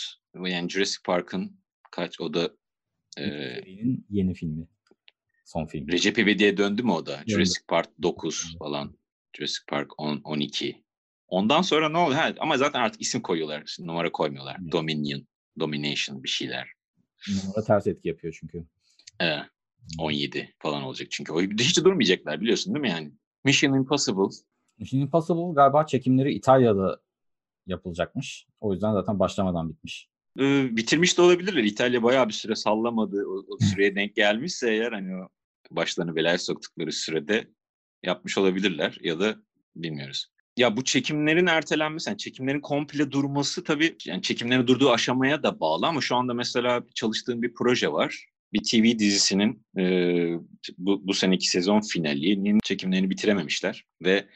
[0.47, 2.51] yani Jurassic Park'ın kaç o da
[3.19, 3.25] e,
[4.11, 4.69] yeni filmi.
[5.45, 5.93] Son filmi.
[5.93, 7.23] Recep İvedik'e döndü mü o da?
[7.27, 8.99] Jurassic Park 9 falan.
[9.37, 10.85] Jurassic Park 10, 12.
[11.29, 12.15] Ondan sonra ne oldu?
[12.15, 13.77] Ha, ama zaten artık isim koyuyorlar.
[13.81, 14.57] Numara koymuyorlar.
[14.63, 14.73] Evet.
[14.73, 15.27] Dominion,
[15.61, 16.78] Domination bir şeyler.
[17.29, 18.65] Numara ters etki yapıyor çünkü.
[19.21, 19.43] Evet.
[19.99, 21.33] 17 falan olacak çünkü.
[21.33, 23.13] O hiç durmayacaklar biliyorsun değil mi yani?
[23.45, 24.37] Mission Impossible.
[24.79, 27.01] Mission Impossible galiba çekimleri İtalya'da
[27.67, 28.47] yapılacakmış.
[28.61, 30.09] O yüzden zaten başlamadan bitmiş.
[30.39, 31.65] Ee, bitirmiş de olabilirler.
[31.65, 33.25] İtalya bayağı bir süre sallamadı.
[33.27, 35.29] O, o süreye denk gelmişse eğer hani o
[35.71, 37.51] başlarını belaya soktukları sürede
[38.03, 39.37] yapmış olabilirler ya da
[39.77, 40.27] bilmiyoruz.
[40.59, 45.87] Ya bu çekimlerin ertelenmesi, yani çekimlerin komple durması tabii yani çekimlerin durduğu aşamaya da bağlı
[45.87, 48.27] ama şu anda mesela çalıştığım bir proje var.
[48.53, 49.83] Bir TV dizisinin e,
[50.79, 54.29] bu, bu seneki sezon finalinin çekimlerini bitirememişler ve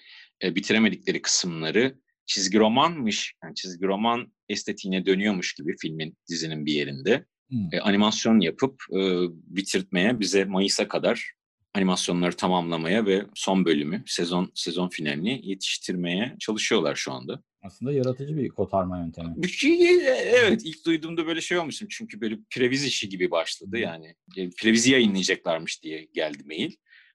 [0.44, 7.24] e, bitiremedikleri kısımları çizgi romanmış, yani çizgi roman estetiğine dönüyormuş gibi filmin dizinin bir yerinde
[7.52, 7.68] Hmm.
[7.72, 11.32] e, animasyon yapıp e, bitirtmeye bize Mayıs'a kadar
[11.74, 17.42] animasyonları tamamlamaya ve son bölümü sezon sezon finalini yetiştirmeye çalışıyorlar şu anda.
[17.62, 19.42] Aslında yaratıcı bir kotarma yöntemi.
[19.42, 24.14] Bir şey, evet ilk duyduğumda böyle şey olmuştum çünkü böyle previz işi gibi başladı yani.
[24.36, 26.72] E, Previzi yayınlayacaklarmış diye geldi mail.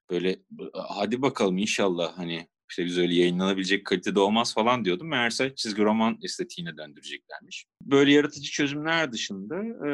[0.10, 0.36] Böyle
[0.74, 5.08] hadi bakalım inşallah hani işte biz öyle yayınlanabilecek kalitede olmaz falan diyordum.
[5.08, 7.66] Meğerse çizgi roman estetiğine döndüreceklermiş.
[7.84, 9.56] Böyle yaratıcı çözümler dışında
[9.88, 9.90] e,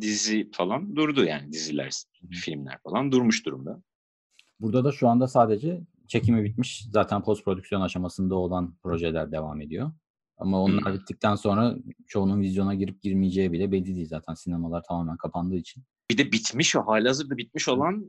[0.00, 1.92] dizi falan durdu yani diziler,
[2.30, 3.82] filmler falan durmuş durumda.
[4.60, 6.84] Burada da şu anda sadece çekimi bitmiş.
[6.90, 9.92] Zaten post prodüksiyon aşamasında olan projeler devam ediyor.
[10.36, 11.00] Ama onlar Hmm.
[11.00, 15.82] bittikten sonra çoğunun vizyona girip girmeyeceği bile belli değil zaten sinemalar tamamen kapandığı için.
[16.10, 18.06] Bir de bitmiş o halihazırda bitmiş olan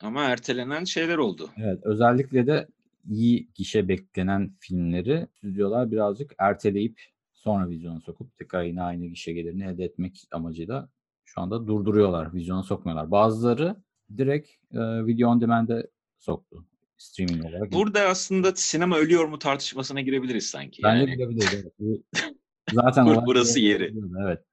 [0.00, 1.50] ama ertelenen şeyler oldu.
[1.56, 2.68] Evet, özellikle de
[3.10, 7.00] iyi gişe beklenen filmleri stüdyolar birazcık erteleyip
[7.32, 10.88] sonra vizyona sokup tekrar yine aynı gişe gelirini elde etmek amacıyla
[11.34, 13.10] şu anda durduruyorlar, vizyona sokmuyorlar.
[13.10, 13.76] Bazıları
[14.16, 15.86] direkt e, video on demand'e
[16.18, 16.66] soktu
[16.98, 17.72] streaming olarak.
[17.72, 20.82] Burada aslında sinema ölüyor mu tartışmasına girebiliriz sanki.
[20.82, 21.16] Bence yani.
[21.16, 21.54] girebiliriz.
[21.80, 22.02] Evet.
[22.72, 23.94] Zaten Bur- burası yeri.
[24.24, 24.44] Evet.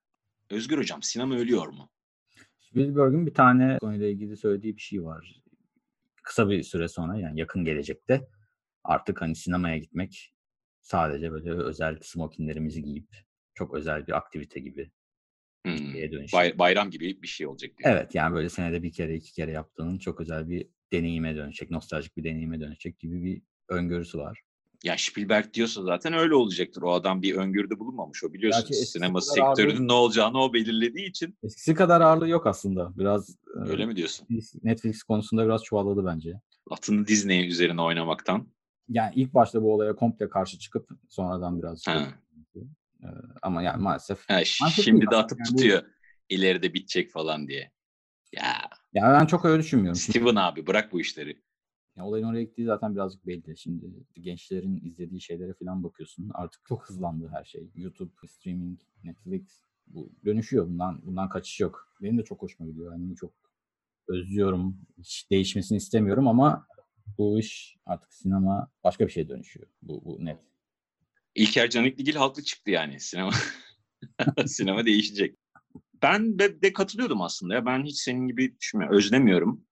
[0.49, 1.89] Özgür Hocam sinema ölüyor mu?
[2.59, 5.41] Spielberg'in bir tane konuyla ilgili söylediği bir şey var.
[6.23, 8.27] Kısa bir süre sonra yani yakın gelecekte
[8.83, 10.33] artık hani sinemaya gitmek
[10.81, 13.07] sadece böyle özel smokinlerimizi giyip
[13.53, 14.91] çok özel bir aktivite gibi
[15.65, 15.93] Hmm.
[15.93, 16.33] dönüşecek.
[16.33, 17.89] Bay- bayram gibi bir şey olacak diyor.
[17.95, 22.17] Evet yani böyle senede bir kere iki kere yaptığının çok özel bir deneyime dönecek, nostaljik
[22.17, 24.41] bir deneyime dönecek gibi bir öngörüsü var.
[24.83, 26.81] Ya Spielberg diyorsa zaten öyle olacaktır.
[26.81, 28.23] O adam bir öngörüde bulunmamış.
[28.23, 31.37] O biliyorsunuz Gerçi sinema sektörünün ağırlığı- ne olacağını o belirlediği için.
[31.43, 32.97] Eskisi kadar ağırlığı yok aslında.
[32.97, 34.27] Biraz e, Öyle mi diyorsun?
[34.63, 36.33] Netflix konusunda biraz çuvalladı bence.
[36.71, 38.47] Atını Disney üzerine oynamaktan.
[38.89, 42.07] Yani ilk başta bu olaya komple karşı çıkıp sonradan biraz Ha.
[43.41, 45.83] Ama yani maalesef Ha, Maalesef şimdi de atıp Yani bu- tutuyor.
[46.29, 47.71] İleride bitecek falan diye.
[48.31, 49.95] Ya yani ben çok öyle düşünmüyorum.
[49.99, 51.41] Steven abi bırak bu işleri.
[51.95, 53.57] yani olayın oraya gittiği zaten birazcık belli.
[53.57, 53.85] Şimdi
[54.21, 56.31] gençlerin izlediği şeylere falan bakıyorsun.
[56.33, 57.69] Artık çok hızlandı her şey.
[57.75, 60.67] YouTube, streaming, Netflix bu dönüşüyor.
[60.67, 61.93] Bundan bundan kaçış yok.
[62.01, 62.91] Benim de çok hoşuma gidiyor.
[62.91, 63.33] Yani çok
[64.07, 64.77] özlüyorum.
[64.97, 66.67] Hiç değişmesini istemiyorum ama
[67.17, 69.67] bu iş artık sinema başka bir şeye dönüşüyor.
[69.81, 70.39] Bu, bu net.
[71.35, 73.31] İlker Canikligil haklı çıktı yani sinema.
[74.45, 75.35] sinema değişecek.
[76.01, 77.53] Ben de, de katılıyordum aslında.
[77.53, 77.65] ya.
[77.65, 78.97] Ben hiç senin gibi düşünmüyorum.
[78.97, 79.65] Özlemiyorum.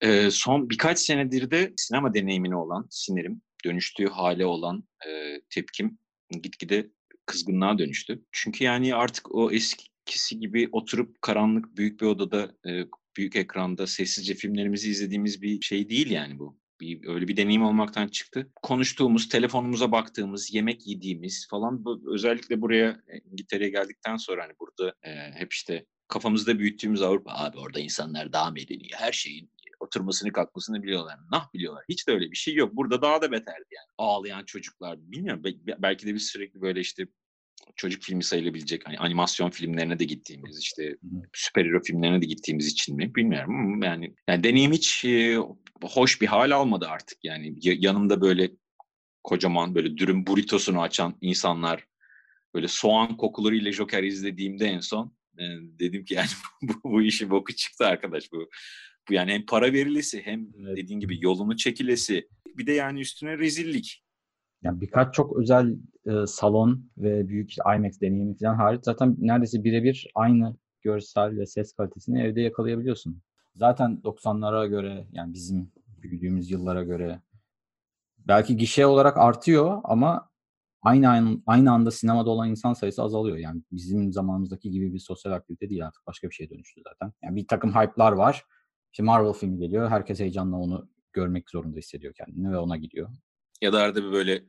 [0.00, 5.98] Ee, son birkaç senedir de sinema deneyimine olan sinirim, dönüştüğü hale olan e, tepkim
[6.42, 6.90] gitgide
[7.26, 8.22] kızgınlığa dönüştü.
[8.32, 12.84] Çünkü yani artık o eskisi gibi oturup karanlık büyük bir odada e,
[13.16, 16.63] büyük ekranda sessizce filmlerimizi izlediğimiz bir şey değil yani bu.
[16.80, 18.50] Bir, öyle bir deneyim olmaktan çıktı.
[18.62, 24.94] Konuştuğumuz, telefonumuza baktığımız, yemek yediğimiz falan bu, özellikle buraya e, İngiltere'ye geldikten sonra hani burada
[25.02, 30.82] e, hep işte kafamızda büyüttüğümüz Avrupa abi orada insanlar daha medeni, her şeyin oturmasını kalkmasını
[30.82, 31.18] biliyorlar.
[31.32, 31.84] Nah biliyorlar.
[31.88, 32.76] Hiç de öyle bir şey yok.
[32.76, 33.88] Burada daha da beterdi yani.
[33.98, 34.98] Ağlayan çocuklar.
[35.00, 37.06] Bilmiyorum be- belki de biz sürekli böyle işte
[37.76, 40.96] çocuk filmi sayılabilecek hani animasyon filmlerine de gittiğimiz işte
[41.32, 45.38] süper hero filmlerine de gittiğimiz için mi bilmiyorum ama yani, yani deneyim hiç e,
[45.82, 47.54] hoş bir hal almadı artık yani.
[47.62, 48.50] Ya- yanımda böyle
[49.24, 51.86] kocaman böyle dürüm burritosunu açan insanlar
[52.54, 55.44] böyle soğan kokularıyla Joker izlediğimde en son e,
[55.78, 56.28] dedim ki yani
[56.62, 58.50] bu, bu işin boku çıktı arkadaş bu
[59.08, 64.03] bu yani hem para verilesi hem dediğin gibi yolunu çekilesi bir de yani üstüne rezillik.
[64.64, 70.06] Yani birkaç çok özel e, salon ve büyük IMAX deneyimi falan hariç zaten neredeyse birebir
[70.14, 73.22] aynı görsel ve ses kalitesini evde yakalayabiliyorsun.
[73.54, 75.72] Zaten 90'lara göre yani bizim
[76.02, 77.20] büyüdüğümüz yıllara göre
[78.18, 80.30] belki gişe olarak artıyor ama
[80.82, 83.36] aynı aynı, aynı anda sinemada olan insan sayısı azalıyor.
[83.36, 87.12] Yani bizim zamanımızdaki gibi bir sosyal aktivite değil artık başka bir şeye dönüştü zaten.
[87.22, 88.44] Yani bir takım hype'lar var.
[88.92, 89.90] İşte Marvel filmi geliyor.
[89.90, 93.08] Herkes heyecanla onu görmek zorunda hissediyor kendini ve ona gidiyor.
[93.60, 94.42] Ya da arada bir böyle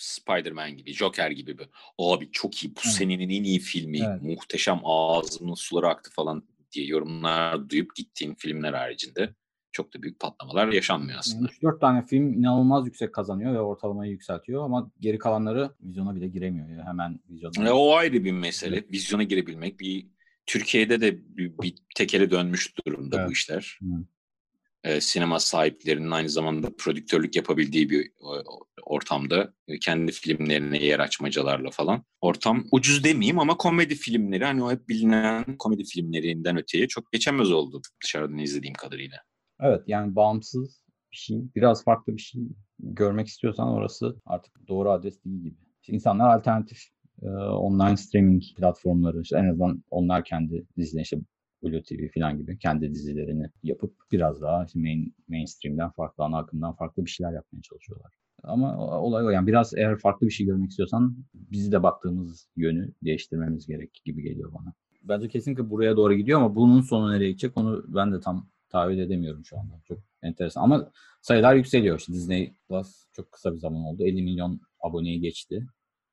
[0.00, 1.66] Spider-Man gibi, Joker gibi bir
[1.98, 2.94] abi çok iyi bu Evet.
[2.94, 4.22] senenin en iyi filmi, Evet.
[4.22, 9.34] muhteşem ağzımın suları aktı falan diye yorumlar duyup gittiğin filmler haricinde
[9.72, 11.48] çok da büyük patlamalar yaşanmıyor aslında.
[11.62, 16.28] Yani 3-4 tane film inanılmaz yüksek kazanıyor ve ortalamayı yükseltiyor ama geri kalanları vizyona bile
[16.28, 16.68] giremiyor.
[16.68, 17.68] ya hemen vizyona.
[17.68, 18.84] E, o ayrı bir mesele.
[18.92, 20.06] Vizyona girebilmek bir
[20.46, 23.28] Türkiye'de de bir, bir tekere dönmüş durumda Evet.
[23.28, 23.78] bu işler.
[23.82, 23.86] Hı.
[24.84, 31.70] E, sinema sahiplerinin aynı zamanda prodüktörlük yapabildiği bir o- ortamda e, kendi filmlerine yer açmacalarla
[31.70, 32.04] falan.
[32.20, 37.50] Ortam ucuz demeyeyim ama komedi filmleri hani o hep bilinen komedi filmlerinden öteye çok geçemez
[37.52, 39.16] oldu dışarıdan izlediğim kadarıyla.
[39.60, 42.42] Evet yani bağımsız bir şey, biraz farklı bir şey
[42.78, 45.56] görmek istiyorsan orası artık doğru adres değil gibi.
[45.80, 46.78] İşte insanlar alternatif
[47.22, 51.18] e, online streaming platformları, işte en azından onlar kendi dizilerini işte
[51.62, 56.72] Blue TV falan gibi kendi dizilerini yapıp biraz daha işte main, mainstream'den farklı, ana akımdan
[56.72, 58.12] farklı bir şeyler yapmaya çalışıyorlar.
[58.42, 62.92] Ama olay o yani biraz eğer farklı bir şey görmek istiyorsan bizi de baktığımız yönü
[63.04, 64.74] değiştirmemiz gerek gibi geliyor bana.
[65.02, 68.98] Bence kesinlikle buraya doğru gidiyor ama bunun sonu nereye gidecek onu ben de tam tahayyül
[68.98, 69.72] edemiyorum şu anda.
[69.88, 70.90] Çok enteresan ama
[71.22, 71.98] sayılar yükseliyor.
[71.98, 74.04] İşte Disney Plus çok kısa bir zaman oldu.
[74.04, 75.66] 50 milyon aboneyi geçti.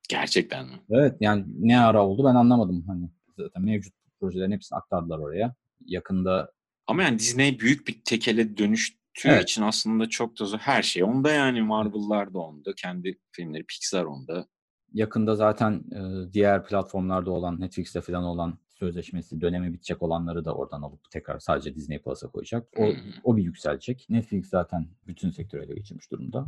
[0.08, 0.80] Gerçekten mi?
[0.90, 2.84] Evet yani ne ara oldu ben anlamadım.
[2.86, 5.54] Hani zaten mevcut projelerin hepsini aktardılar oraya.
[5.86, 6.52] Yakında
[6.86, 9.42] Ama yani Disney büyük bir tekele dönüştüğü Evet.
[9.42, 10.58] için aslında çok da zor.
[10.58, 12.74] Her şey onda yani Marvel'lar da onda.
[12.76, 14.46] Kendi filmleri Pixar onda.
[14.92, 20.82] yakında zaten e, diğer platformlarda olan Netflix'te falan olan sözleşmesi dönemi bitecek olanları da oradan
[20.82, 22.68] alıp tekrar sadece Disney Plus'a koyacak.
[22.76, 22.96] O, Hmm.
[23.24, 24.06] o bir yükselecek.
[24.08, 26.46] Netflix zaten bütün sektörü ele geçirmiş durumda.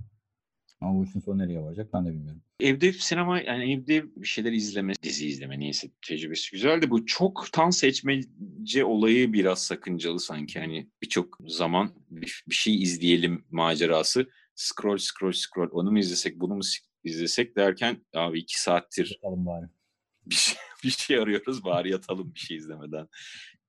[0.81, 2.43] Ama bu işin sonu nereye varacak ben de bilmiyorum.
[2.61, 7.53] Evde sinema yani evde bir şeyler izleme, dizi izleme neyse tecrübesi güzel de bu çok
[7.53, 10.61] tan seçmece olayı biraz sakıncalı sanki.
[10.61, 14.29] Hani birçok zaman bir, bir şey izleyelim macerası.
[14.55, 16.63] Scroll scroll scroll onu mu izlesek bunu mu
[17.05, 19.67] izlesek derken abi iki saattir Bakalım bari.
[20.27, 23.09] bir şey, bir şey arıyoruz bari yatalım bir şey izlemeden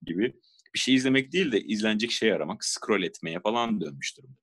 [0.01, 0.33] gibi.
[0.73, 4.40] Bir şey izlemek değil de izlenecek şey aramak, scroll etmeye falan dönmüş durumda.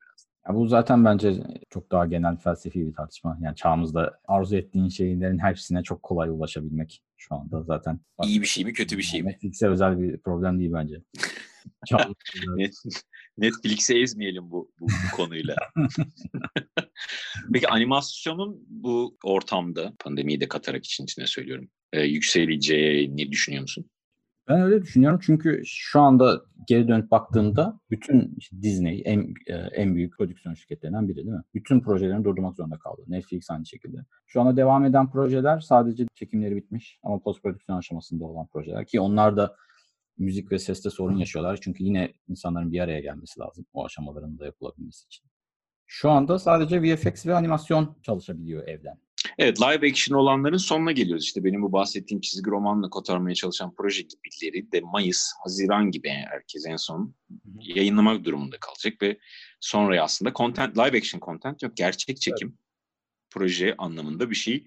[0.49, 1.35] Ya bu zaten bence
[1.71, 3.39] çok daha genel felsefi bir tartışma.
[3.43, 8.01] Yani çağımızda arzu ettiğin şeylerin hepsine çok kolay ulaşabilmek şu anda zaten.
[8.25, 9.29] İyi bir şey mi kötü bir şey mi?
[9.29, 11.03] Netflix'e özel bir problem değil bence.
[13.39, 15.57] Netflix'e ezmeyelim bu, bu, bu konuyla.
[17.53, 23.91] Peki animasyonun bu ortamda, pandemiyi de katarak için içine söylüyorum, e, yükseleceğini düşünüyor musun?
[24.49, 30.17] Ben öyle düşünüyorum çünkü şu anda geri dönüp baktığımda bütün Disney en e, en büyük
[30.17, 31.43] prodüksiyon şirketlerinden biri değil mi?
[31.55, 33.03] Bütün projelerini durdurmak zorunda kaldı.
[33.09, 33.97] Netflix aynı şekilde.
[34.27, 39.01] Şu anda devam eden projeler sadece çekimleri bitmiş ama post prodüksiyon aşamasında olan projeler ki
[39.01, 39.57] onlar da
[40.19, 41.59] müzik ve seste sorun yaşıyorlar.
[41.63, 45.27] Çünkü yine insanların bir araya gelmesi lazım o aşamaların da yapılabilmesi için.
[45.87, 48.99] Şu anda sadece VFX ve animasyon çalışabiliyor evden.
[49.38, 51.24] Evet, live action olanların sonuna geliyoruz.
[51.24, 56.66] İşte benim bu bahsettiğim çizgi romanla kotarmaya çalışan proje gibileri de Mayıs, Haziran gibi herkes
[56.66, 57.14] en son
[57.61, 59.18] yayınlamak durumunda kalacak ve
[59.61, 61.77] sonra aslında content, live action content yok.
[61.77, 62.59] Gerçek çekim
[63.31, 64.64] proje anlamında bir şey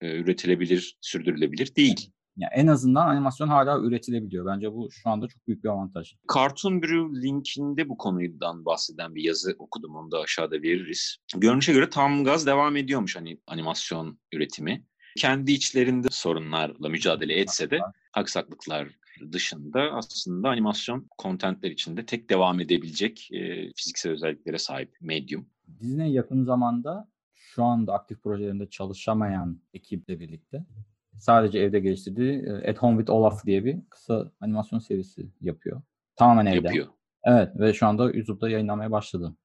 [0.00, 2.10] e, üretilebilir, sürdürülebilir değil.
[2.36, 4.46] Yani en azından animasyon hala üretilebiliyor.
[4.46, 6.14] Bence bu şu anda çok büyük bir avantaj.
[6.34, 9.96] Cartoon Brew linkinde bu konudan bahseden bir yazı okudum.
[9.96, 11.16] Onu da aşağıda veririz.
[11.36, 14.84] Görünüşe göre tam gaz devam ediyormuş hani animasyon üretimi.
[15.16, 17.80] Kendi içlerinde sorunlarla mücadele etse de
[18.14, 18.88] aksaklıklar
[19.32, 25.46] dışında aslında animasyon kontentler içinde tek devam edebilecek e, fiziksel özelliklere sahip medium.
[25.80, 30.66] Disney yakın zamanda şu anda aktif projelerinde çalışamayan ekiple birlikte
[31.22, 35.82] sadece evde geliştirdiği e, At Home with Olaf diye bir kısa animasyon serisi yapıyor.
[36.16, 36.66] Tamamen evde.
[36.66, 36.86] Yapıyor.
[37.24, 39.36] Evet ve şu anda YouTube'da yayınlamaya başladı.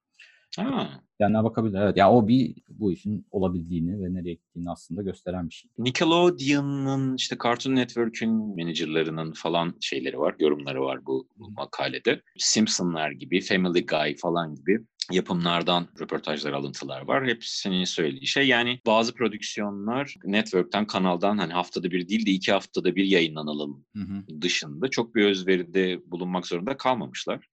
[0.58, 1.00] Ha.
[1.18, 1.78] Yani bakabilir.
[1.78, 1.96] Evet.
[1.96, 5.70] Ya o bir bu işin olabildiğini ve nereye gittiğini aslında gösteren bir şey.
[5.78, 12.22] Nickelodeon'un işte Cartoon Network'ün menajerlerinin falan şeyleri var, yorumları var bu, bu makalede.
[12.38, 17.26] Simpsonlar gibi, Family Guy falan gibi yapımlardan röportajlar, alıntılar var.
[17.26, 22.96] Hepsinin söylediği şey yani bazı prodüksiyonlar network'ten, kanaldan hani haftada bir değil de iki haftada
[22.96, 24.40] bir yayınlanalım Hı hı.
[24.42, 27.46] dışında çok bir özveride bulunmak zorunda kalmamışlar.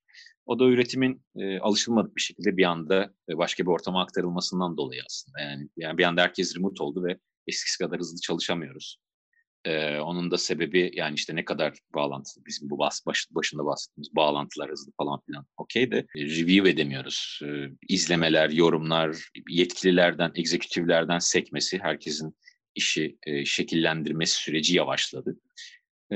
[0.46, 5.02] O da üretimin e, alışılmadık bir şekilde bir anda e, başka bir ortama aktarılmasından dolayı
[5.10, 5.40] aslında.
[5.40, 8.98] Yani, yani bir anda herkes remote oldu ve eskisi kadar hızlı çalışamıyoruz.
[9.66, 14.16] Ee, onun da sebebi yani işte ne kadar bağlantılı bizim bu bas, baş, başında bahsettiğimiz
[14.16, 17.40] bağlantılar hızlı falan filan okey de e, review edemiyoruz.
[17.44, 22.36] Ee, izlemeler, yorumlar, yetkililerden, egzekütiflerden sekmesi, herkesin
[22.76, 25.38] işi e, şekillendirmesi süreci yavaşladı.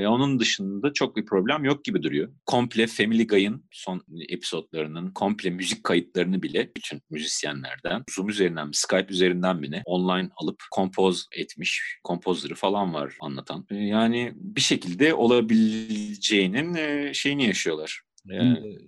[0.00, 2.32] E, onun dışında çok bir problem yok gibi duruyor.
[2.46, 9.06] Komple Family Guy'ın son episodlarının komple müzik kayıtlarını bile bütün müzisyenlerden Zoom üzerinden mi Skype
[9.08, 13.66] üzerinden mi ne online alıp kompoz etmiş kompozları falan var anlatan.
[13.70, 18.00] E, yani bir şekilde olabileceğinin e, şeyini yaşıyorlar.
[18.30, 18.38] E,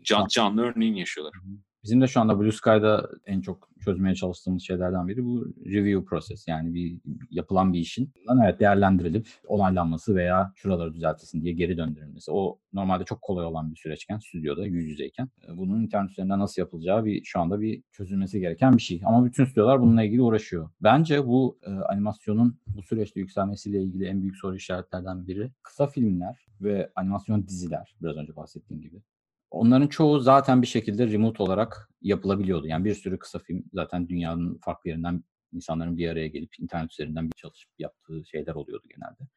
[0.02, 1.32] can, an- canlı örneğini yaşıyorlar.
[1.84, 6.48] Bizim de şu anda Blue Sky'da en çok çözmeye çalıştığımız şeylerden biri bu review proses.
[6.48, 8.12] Yani bir yapılan bir işin
[8.44, 12.32] evet değerlendirilip onaylanması veya şuraları düzeltilsin diye geri döndürülmesi.
[12.32, 16.62] O normalde çok kolay olan bir süreçken stüdyoda yüz yüzeyken e, bunun internet üzerinden nasıl
[16.62, 19.00] yapılacağı bir şu anda bir çözülmesi gereken bir şey.
[19.04, 20.70] Ama bütün stüdyolar bununla ilgili uğraşıyor.
[20.80, 26.46] Bence bu e, animasyonun bu süreçte yükselmesiyle ilgili en büyük soru işaretlerden biri kısa filmler
[26.60, 29.02] ve animasyon diziler biraz önce bahsettiğim gibi.
[29.52, 32.66] Onların çoğu zaten bir şekilde remote olarak yapılabiliyordu.
[32.66, 37.26] Yani bir sürü kısa film zaten dünyanın farklı yerinden insanların bir araya gelip internet üzerinden
[37.26, 39.28] bir çalışıp yaptığı şeyler oluyordu genelde.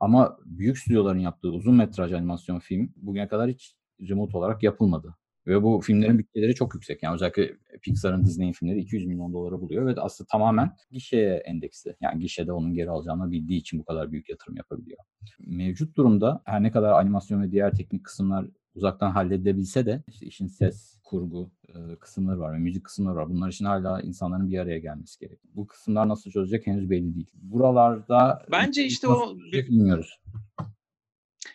[0.00, 5.14] Ama büyük stüdyoların yaptığı uzun metraj animasyon film bugüne kadar hiç remote olarak yapılmadı.
[5.46, 7.02] Ve bu filmlerin bütçeleri çok yüksek.
[7.02, 11.96] Yani özellikle Pixar'ın Disney'in filmleri 200 milyon dolara buluyor ve aslında tamamen gişeye endeksli.
[12.00, 14.98] Yani gişede onun geri alacağını bildiği için bu kadar büyük yatırım yapabiliyor.
[15.38, 18.46] Mevcut durumda her ne kadar animasyon ve diğer teknik kısımlar
[18.78, 23.28] uzaktan halledilebilse de işte işin ses, kurgu e, kısımları var ve müzik kısımları var.
[23.28, 25.38] Bunlar için hala insanların bir araya gelmesi gerek.
[25.54, 27.30] Bu kısımlar nasıl çözecek henüz belli değil.
[27.34, 30.18] Buralarda Bence işte o bilmiyoruz.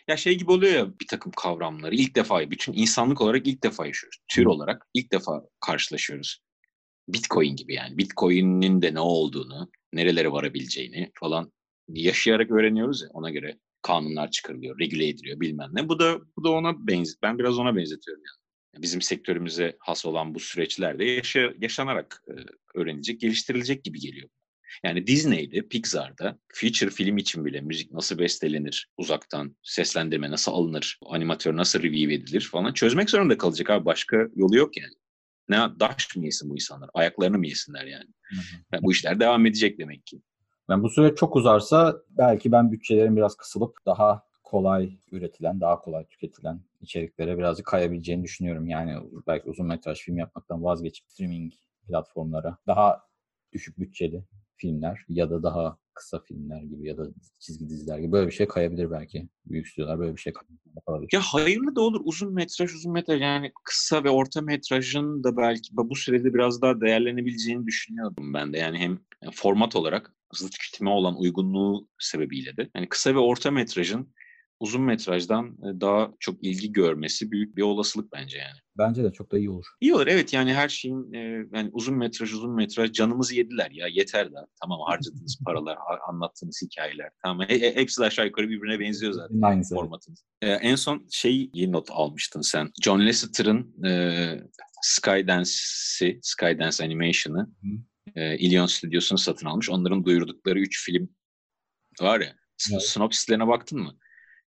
[0.08, 3.86] Ya şey gibi oluyor ya bir takım kavramları ilk defa bütün insanlık olarak ilk defa
[3.86, 4.18] yaşıyoruz.
[4.28, 6.40] Tür olarak ilk defa karşılaşıyoruz.
[7.08, 7.98] Bitcoin gibi yani.
[7.98, 11.52] Bitcoin'in de ne olduğunu, nerelere varabileceğini falan
[11.88, 15.88] yaşayarak öğreniyoruz ya ona göre kanunlar çıkarılıyor, regüle ediliyor bilmem ne.
[15.88, 18.82] Bu da bu da ona benz ben biraz ona benzetiyorum yani.
[18.82, 22.32] Bizim sektörümüze has olan bu süreçlerde yaşa, yaşanarak e,
[22.78, 24.28] öğrenilecek, geliştirilecek gibi geliyor.
[24.84, 31.56] Yani Disney'de, Pixar'da feature film için bile müzik nasıl bestelenir uzaktan, seslendirme nasıl alınır, animatör
[31.56, 33.84] nasıl review edilir falan çözmek zorunda kalacak abi.
[33.84, 34.94] Başka yolu yok yani.
[35.48, 36.90] Ne daş mı yesin bu insanlar?
[36.94, 38.10] Ayaklarını mı yesinler yani?
[38.72, 40.20] yani bu işler devam edecek demek ki.
[40.70, 46.04] Yani bu süreç çok uzarsa belki ben bütçelerin biraz kısılıp daha kolay üretilen, daha kolay
[46.04, 48.68] tüketilen içeriklere birazcık kayabileceğini düşünüyorum.
[48.68, 48.96] Yani
[49.26, 51.52] belki uzun metraj film yapmaktan vazgeçip streaming
[51.88, 53.02] platformlara daha
[53.52, 54.24] düşük bütçeli
[54.56, 57.06] filmler ya da daha kısa filmler gibi ya da
[57.38, 59.28] çizgi diziler gibi böyle bir şey kayabilir belki.
[59.46, 60.32] Büyük stüdyolar böyle bir şey
[60.76, 61.10] yapabilir.
[61.12, 62.00] Ya hayırlı da olur.
[62.04, 66.80] Uzun metraj, uzun metraj yani kısa ve orta metrajın da belki bu sürede biraz daha
[66.80, 68.58] değerlenebileceğini düşünüyordum ben de.
[68.58, 68.98] Yani hem
[69.32, 72.70] format olarak hızlı tüketime olan uygunluğu sebebiyle de.
[72.76, 74.14] Yani kısa ve orta metrajın
[74.60, 78.58] uzun metrajdan e, daha çok ilgi görmesi büyük bir olasılık bence yani.
[78.78, 79.66] Bence de çok da iyi olur.
[79.80, 81.18] İyi olur evet yani her şeyin e,
[81.52, 85.78] yani uzun metraj uzun metraj canımızı yediler ya yeter de tamam harcadığınız paralar
[86.08, 89.74] anlattığınız hikayeler tamam e, e, hepsi de aşağı yukarı birbirine benziyor zaten Aynısı.
[89.74, 90.24] formatınız.
[90.42, 93.90] E, en son şeyi not almıştın sen John Lasseter'ın e,
[94.82, 97.50] Skydance'i Skydance Animation'ı
[98.16, 99.70] e, Ilion Stüdyosu'nu satın almış.
[99.70, 101.08] Onların duyurdukları üç film
[102.00, 102.36] var ya.
[102.72, 102.82] Evet.
[102.82, 103.98] Sinopsislerine baktın mı?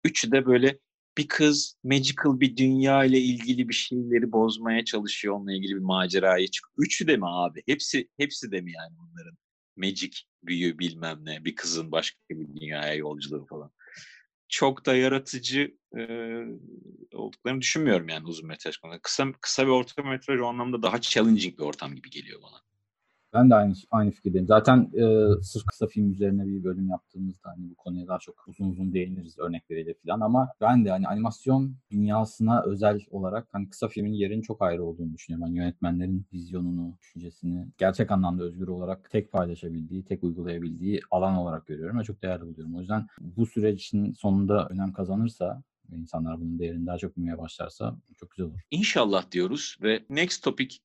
[0.04, 0.78] Üçü de böyle
[1.18, 5.34] bir kız magical bir dünya ile ilgili bir şeyleri bozmaya çalışıyor.
[5.34, 6.86] Onunla ilgili bir maceraya çıkıyor.
[6.86, 7.62] Üçü de mi abi?
[7.66, 9.36] Hepsi hepsi de mi yani bunların?
[9.76, 11.44] Magic, büyü bilmem ne.
[11.44, 13.70] Bir kızın başka bir dünyaya yolculuğu falan.
[14.48, 16.02] Çok da yaratıcı e,
[17.14, 18.98] olduklarını düşünmüyorum yani uzun metraj konuda.
[19.02, 22.71] Kısa, kısa ve orta metraj o anlamda daha challenging bir ortam gibi geliyor bana.
[23.34, 24.46] Ben de aynı aynı fikirdeyim.
[24.46, 28.70] Zaten e, sırf kısa film üzerine bir bölüm yaptığımızda hani bu konuya daha çok uzun
[28.70, 34.12] uzun değiniriz örnekleriyle falan ama ben de hani animasyon dünyasına özel olarak hani kısa filmin
[34.12, 35.46] yerinin çok ayrı olduğunu düşünüyorum.
[35.46, 41.98] Yani yönetmenlerin vizyonunu, düşüncesini gerçek anlamda özgür olarak tek paylaşabildiği, tek uygulayabildiği alan olarak görüyorum
[41.98, 42.74] ve çok değerli buluyorum.
[42.74, 45.62] O yüzden bu sürecin sonunda önem kazanırsa
[45.92, 48.60] insanlar bunun değerini daha çok bilmeye başlarsa çok güzel olur.
[48.70, 50.76] İnşallah diyoruz ve next topic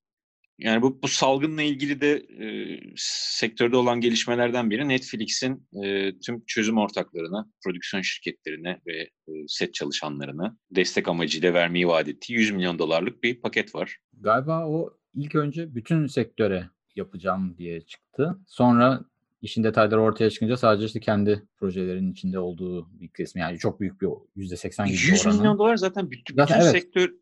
[0.60, 6.78] yani bu, bu salgınla ilgili de e, sektörde olan gelişmelerden biri Netflix'in e, tüm çözüm
[6.78, 13.24] ortaklarına, prodüksiyon şirketlerine ve e, set çalışanlarına destek amacıyla vermeyi vaat ettiği 100 milyon dolarlık
[13.24, 13.98] bir paket var.
[14.14, 18.38] Galiba o ilk önce bütün sektöre yapacağım diye çıktı.
[18.48, 19.06] Sonra
[19.42, 24.02] işin detayları ortaya çıkınca sadece işte kendi projelerin içinde olduğu bir kısmı yani çok büyük
[24.02, 25.38] bir %80 gibi 100 oranı.
[25.38, 26.84] milyon dolar zaten bütün, zaten bütün evet.
[26.84, 27.14] sektör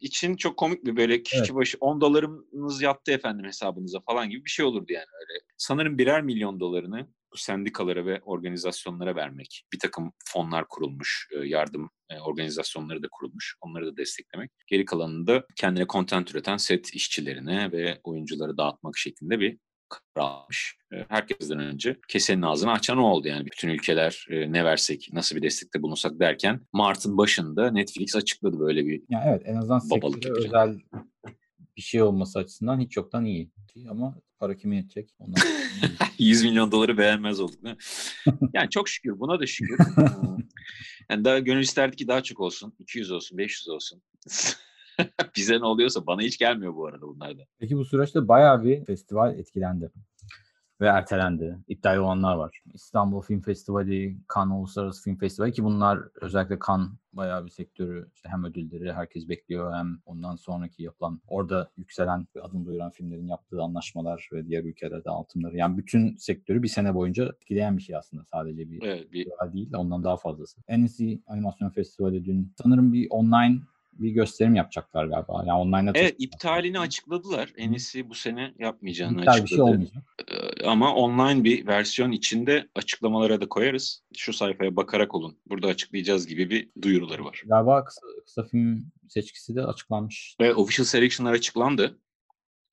[0.00, 1.54] için çok komik bir böyle kişi evet.
[1.54, 5.40] başı 10 dolarımız yattı efendim hesabınıza falan gibi bir şey olurdu yani öyle.
[5.56, 9.64] Sanırım birer milyon dolarını bu sendikalara ve organizasyonlara vermek.
[9.72, 13.56] Bir takım fonlar kurulmuş, e, yardım e, organizasyonları da kurulmuş.
[13.60, 14.50] Onları da desteklemek.
[14.66, 19.58] Geri kalanını da kendine kontent üreten set işçilerine ve oyuncuları dağıtmak şeklinde bir
[19.88, 20.78] karar almış.
[20.92, 23.46] E, herkesten önce kesenin ağzını açan oldu yani.
[23.46, 29.02] Bütün ülkeler ne versek, nasıl bir destekte bulunsak derken Mart'ın başında Netflix açıkladı böyle bir
[29.08, 30.78] yani Evet en azından sektöre özel
[31.76, 33.50] bir şey olması açısından hiç yoktan iyi.
[33.90, 35.10] Ama para kime yetecek?
[35.18, 35.42] Ondan
[36.18, 37.76] 100 milyon doları beğenmez olduk mi?
[38.52, 39.78] Yani çok şükür buna da şükür.
[41.10, 42.74] yani daha gönül isterdi ki daha çok olsun.
[42.78, 44.02] 200 olsun, 500 olsun.
[45.36, 47.42] Bize ne oluyorsa bana hiç gelmiyor bu arada bunlar da.
[47.58, 49.90] Peki bu süreçte bayağı bir festival etkilendi
[50.80, 51.58] ve ertelendi.
[51.68, 52.62] İptal olanlar var.
[52.74, 58.28] İstanbul Film Festivali, Cannes Uluslararası Film Festivali ki bunlar özellikle Cannes bayağı bir sektörü işte
[58.28, 63.62] hem ödülleri herkes bekliyor hem ondan sonraki yapılan orada yükselen ve adını duyuran filmlerin yaptığı
[63.62, 68.24] anlaşmalar ve diğer ülkelerde altınları yani bütün sektörü bir sene boyunca etkileyen bir şey aslında
[68.24, 69.26] sadece bir, evet, bir...
[69.52, 70.60] değil ondan daha fazlası.
[70.68, 73.60] NSC Animasyon Festivali dün sanırım bir online
[73.98, 75.44] bir gösterim yapacaklar galiba.
[75.46, 77.52] Yani online Evet iptalini açıkladılar.
[77.56, 79.50] İyisi bu sene yapmayacağını İptal açıkladı.
[79.50, 80.04] Bir şey olmayacak.
[80.28, 84.02] Ee, ama online bir versiyon içinde açıklamalara da koyarız.
[84.16, 85.38] Şu sayfaya bakarak olun.
[85.46, 87.42] Burada açıklayacağız gibi bir duyuruları var.
[87.46, 90.36] Galiba kısa, kısa film seçkisi de açıklanmış.
[90.40, 91.98] Evet official selection'lar açıklandı.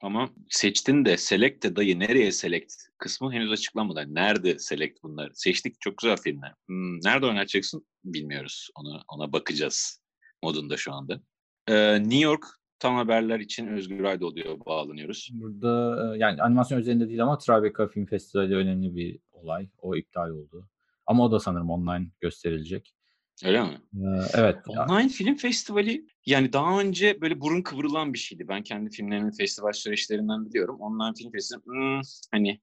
[0.01, 3.99] Ama seçtin de select de dayı nereye select kısmı henüz açıklanmadı.
[3.99, 5.31] Yani nerede select bunlar?
[5.33, 6.53] Seçtik çok güzel filmler.
[6.67, 8.69] Hmm, nerede oynatacaksın bilmiyoruz.
[8.75, 10.02] Onu, ona bakacağız
[10.43, 11.21] modunda şu anda.
[11.67, 12.45] Ee, New York
[12.79, 15.29] tam haberler için Özgür Aydoğdu'ya bağlanıyoruz.
[15.33, 19.69] Burada e, yani animasyon üzerinde değil ama Tribeca Film Festivali önemli bir olay.
[19.81, 20.69] O iptal oldu.
[21.05, 22.95] Ama o da sanırım online gösterilecek.
[23.45, 23.81] Öyle mi?
[23.95, 23.99] Ee,
[24.33, 24.57] evet.
[24.67, 28.47] Online film festivali yani daha önce böyle burun kıvrılan bir şeydi.
[28.47, 30.79] Ben kendi filmlerimin festival süreçlerinden biliyorum.
[30.79, 32.61] Online film festivali hmm, hani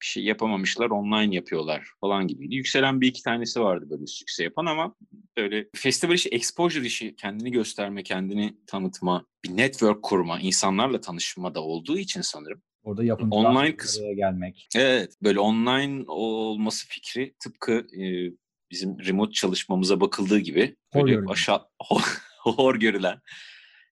[0.00, 2.54] bir şey yapamamışlar online yapıyorlar falan gibiydi.
[2.54, 4.94] Yükselen bir iki tanesi vardı böyle sükse yapan ama
[5.36, 11.62] böyle festival işi, exposure işi, kendini gösterme, kendini tanıtma, bir network kurma, insanlarla tanışma da
[11.62, 12.62] olduğu için sanırım.
[12.82, 14.12] Orada yapımcılar Online kısmı.
[14.12, 14.68] gelmek.
[14.76, 18.32] Evet, böyle online olması fikri tıpkı e,
[18.70, 21.32] bizim remote çalışmamıza bakıldığı gibi Hor böyle görülen.
[21.32, 21.68] aşağı
[22.38, 23.20] hor görülen,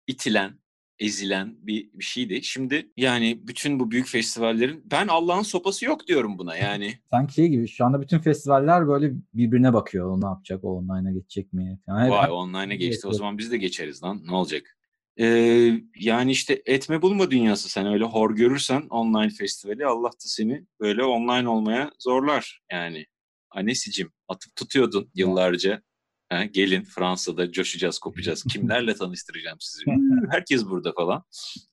[0.07, 0.59] itilen,
[0.99, 2.43] ezilen bir, bir şeydi.
[2.43, 6.99] Şimdi yani bütün bu büyük festivallerin ben Allah'ın sopası yok diyorum buna yani.
[7.11, 10.11] Sanki şey gibi şu anda bütün festivaller böyle birbirine bakıyor.
[10.11, 10.65] O ne yapacak?
[10.65, 11.79] O online'a geçecek mi?
[11.89, 14.77] Yani Vay hep- online'a geçti o Evet, zaman biz de geçeriz lan ne olacak?
[15.21, 20.65] Ee, yani işte etme bulma dünyası sen öyle hor görürsen online festivali Allah da seni
[20.81, 23.07] böyle online olmaya zorlar yani.
[23.51, 25.83] Annesicim atıp tutuyordun yıllarca.
[26.29, 28.45] Ha, gelin Fransa'da coşacağız, kopacağız.
[28.45, 29.85] Kimlerle tanıştıracağım sizi?
[30.31, 31.25] Herkes burada falan.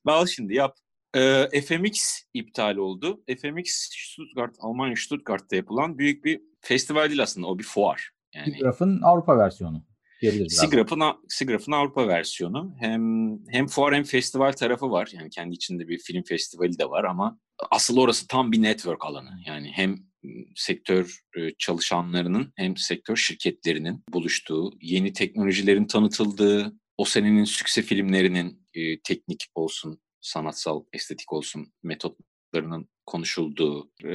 [0.06, 0.76] Al şimdi yap.
[1.16, 3.24] Ee, FMX iptal oldu.
[3.40, 7.46] FMX Stuttgart, Almanya Stuttgart'ta yapılan büyük bir festival değil aslında.
[7.46, 8.10] O bir fuar.
[8.34, 9.84] Yani Sigraf'ın Avrupa versiyonu.
[10.48, 12.74] Sigraf'ın Sigraf'ın Avrupa versiyonu.
[12.78, 15.10] Hem hem fuar hem festival tarafı var.
[15.12, 17.38] Yani kendi içinde bir film festivali de var ama
[17.70, 19.30] asıl orası tam bir network alanı.
[19.46, 19.96] Yani hem
[20.54, 26.72] sektör e, çalışanlarının hem sektör şirketlerinin buluştuğu, yeni teknolojilerin tanıtıldığı,
[27.02, 34.08] o senenin sükse filmlerinin e, teknik olsun, sanatsal, estetik olsun metotlarının konuşulduğu, e,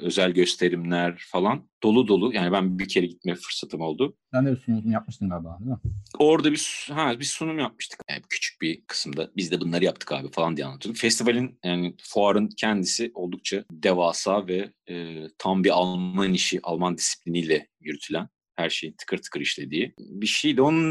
[0.00, 2.34] özel gösterimler falan dolu dolu.
[2.34, 4.16] Yani ben bir kere gitme fırsatım oldu.
[4.32, 5.78] Sen de bir sunum yapmıştın galiba değil mi?
[6.18, 8.00] Orada bir ha bir sunum yapmıştık.
[8.10, 11.00] Yani küçük bir kısımda biz de bunları yaptık abi falan diye anlatıyorduk.
[11.00, 18.28] Festivalin yani fuarın kendisi oldukça devasa ve e, tam bir Alman işi, Alman disipliniyle yürütülen
[18.56, 20.62] her şeyin tıkır tıkır işlediği bir şeydi.
[20.62, 20.90] Onun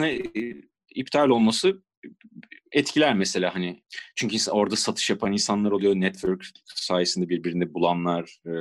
[0.95, 1.83] iptal olması
[2.71, 3.83] etkiler mesela hani.
[4.15, 8.53] Çünkü orada satış yapan insanlar oluyor network sayesinde birbirini bulanlar e,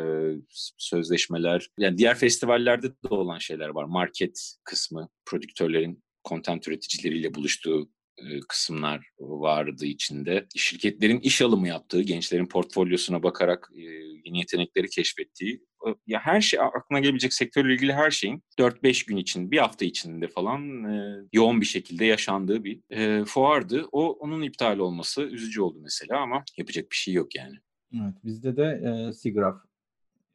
[0.79, 1.69] sözleşmeler.
[1.79, 3.85] Yani diğer festivallerde de olan şeyler var.
[3.85, 10.47] Market kısmı prodüktörlerin content üreticileriyle buluştuğu e, kısımlar vardı içinde.
[10.57, 13.81] Şirketlerin iş alımı yaptığı, gençlerin portfolyosuna bakarak e,
[14.25, 15.61] yeni yetenekleri keşfettiği,
[16.07, 20.29] ya her şey aklına gelebilecek sektörle ilgili her şeyin 4-5 gün için, bir hafta içinde
[20.29, 23.87] falan e, yoğun bir şekilde yaşandığı bir e, fuardı.
[23.93, 27.55] O onun iptal olması üzücü oldu mesela ama yapacak bir şey yok yani.
[27.95, 29.57] Evet, bizde de e, Sigraf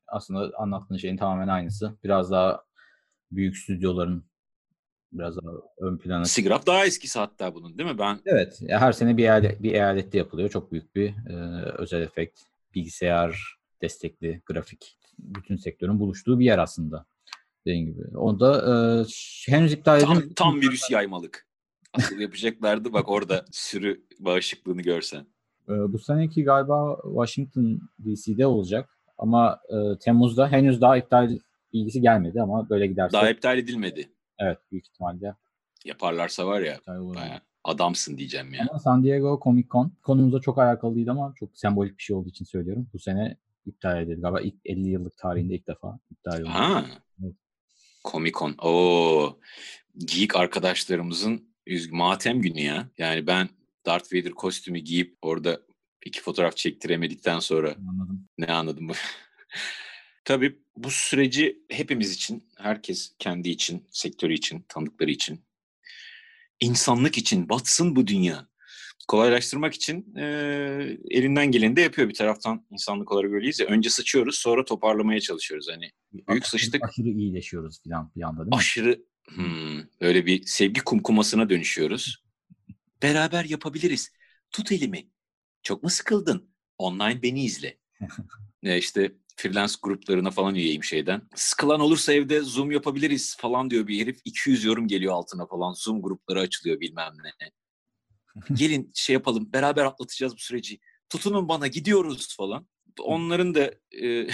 [0.08, 1.98] aslında anlattığın şeyin tamamen aynısı.
[2.04, 2.64] Biraz daha
[3.32, 4.26] büyük stüdyoların
[5.12, 7.98] biraz daha ön plana Sigraf daha eskisi hatta bunun değil mi?
[8.00, 10.50] Ben Evet, her sene bir, eyalet, bir eyalette yapılıyor.
[10.50, 12.40] Çok büyük bir e, özel efekt,
[12.76, 14.98] bilgisayar destekli grafik.
[15.20, 17.06] Bütün sektörün buluştuğu bir yer aslında.
[17.66, 18.18] Dediğim gibi.
[18.18, 18.56] Onda
[19.02, 20.34] e, ş- henüz iptal tam, edilmedi.
[20.36, 21.48] tam virüs yaymalık.
[21.94, 25.28] Asıl yapacaklardı bak orada sürü bağışıklığını görsen.
[25.70, 28.90] E, bu seneki galiba Washington DC'de olacak.
[29.18, 31.38] Ama e, Temmuz'da henüz daha iptal
[31.74, 34.10] bilgisi gelmedi ama böyle giderse Daha iptal edilmedi.
[34.40, 35.34] evet büyük ihtimalle
[35.86, 38.66] Yaparlarsa var ya bayağı adamsın diyeceğim ya.
[38.70, 42.30] Ama San Diego Comic Con konumuzda çok alakalı değil ama çok sembolik bir şey olduğu
[42.30, 42.88] için söylüyorum.
[42.94, 43.38] Bu sene
[43.68, 44.22] iptal edildi.
[44.22, 46.50] Galiba ilk 50 yıllık tarihinde ilk defa iptal oldu.
[46.50, 46.86] Ha.
[47.24, 47.36] Evet.
[48.06, 48.56] Comic Con.
[48.62, 49.40] Oo.
[49.98, 51.48] Geek arkadaşlarımızın
[51.92, 52.90] matem günü ya.
[52.98, 53.50] Yani ben
[53.86, 55.62] Darth Vader kostümü giyip orada
[56.06, 58.28] iki fotoğraf çektiremedikten sonra Anladım.
[58.38, 58.92] ne anladım?
[60.26, 65.46] Tabii bu süreci hepimiz için, herkes kendi için, sektörü için, tanıdıkları için,
[66.60, 68.48] insanlık için batsın bu dünya.
[69.08, 70.24] Kolaylaştırmak için e,
[71.10, 73.66] elinden geleni de yapıyor bir taraftan insanlık olarak öyleyiz ya.
[73.68, 75.68] Önce sıçıyoruz sonra toparlamaya çalışıyoruz.
[75.72, 78.56] Hani büyük Aşırı- sıçtık Aşırı iyileşiyoruz filan bir anda değil mi?
[78.56, 82.24] aşırı hmm, böyle bir sevgi kumkumasına dönüşüyoruz.
[83.04, 84.10] Beraber yapabiliriz.
[84.52, 85.08] Tut elimi.
[85.64, 86.50] Çok mu sıkıldın?
[86.78, 87.78] Online beni izle.
[88.64, 91.22] ne işte freelance gruplarına falan üyeyim şeyden.
[91.36, 94.20] Sıkılan olursa evde Zoom yapabiliriz falan diyor bir herif.
[94.26, 95.74] 200 yorum geliyor altına falan.
[95.74, 97.52] Zoom grupları açılıyor bilmem ne.
[98.54, 99.50] Gelin şey yapalım.
[99.54, 100.80] Beraber atlatacağız bu süreci.
[101.10, 102.68] Tutunun bana gidiyoruz falan.
[103.04, 103.62] Onların da
[104.02, 104.28] e,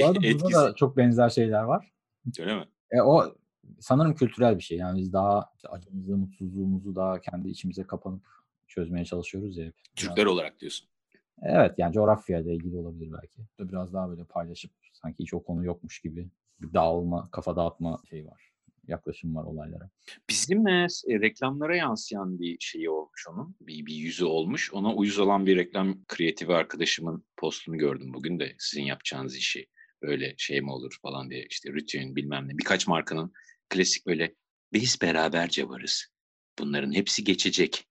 [0.00, 0.54] Bu arada burada etkisi.
[0.54, 1.92] da çok benzer şeyler var.
[2.40, 2.64] Öyle mi?
[2.90, 3.36] E, o
[3.80, 4.78] sanırım kültürel bir şey.
[4.78, 8.26] Yani biz daha acımızı, mutsuzluğumuzu daha kendi içimize kapanıp
[8.66, 9.66] çözmeye çalışıyoruz ya.
[9.66, 9.74] hep.
[9.96, 10.88] Türkler olarak diyorsun.
[11.42, 13.70] Evet yani coğrafyayla ilgili olabilir belki.
[13.72, 16.30] Biraz daha böyle paylaşıp sanki hiç o konu yokmuş gibi
[16.60, 18.52] bir dağılma, kafa dağıtma şey var.
[18.88, 19.90] Yaklaşım var olaylara.
[20.30, 23.56] Bizim e, reklamlara yansıyan bir şeyi olmuş onun.
[23.60, 24.72] Bir, bir yüzü olmuş.
[24.72, 28.56] Ona uyuz olan bir reklam kreatifi arkadaşımın postunu gördüm bugün de.
[28.58, 29.66] Sizin yapacağınız işi
[30.02, 31.46] böyle şey mi olur falan diye.
[31.50, 32.58] işte Rütün bilmem ne.
[32.58, 33.32] Birkaç markanın
[33.68, 34.34] klasik böyle
[34.72, 36.06] Biz beraberce varız.
[36.58, 37.86] Bunların hepsi geçecek.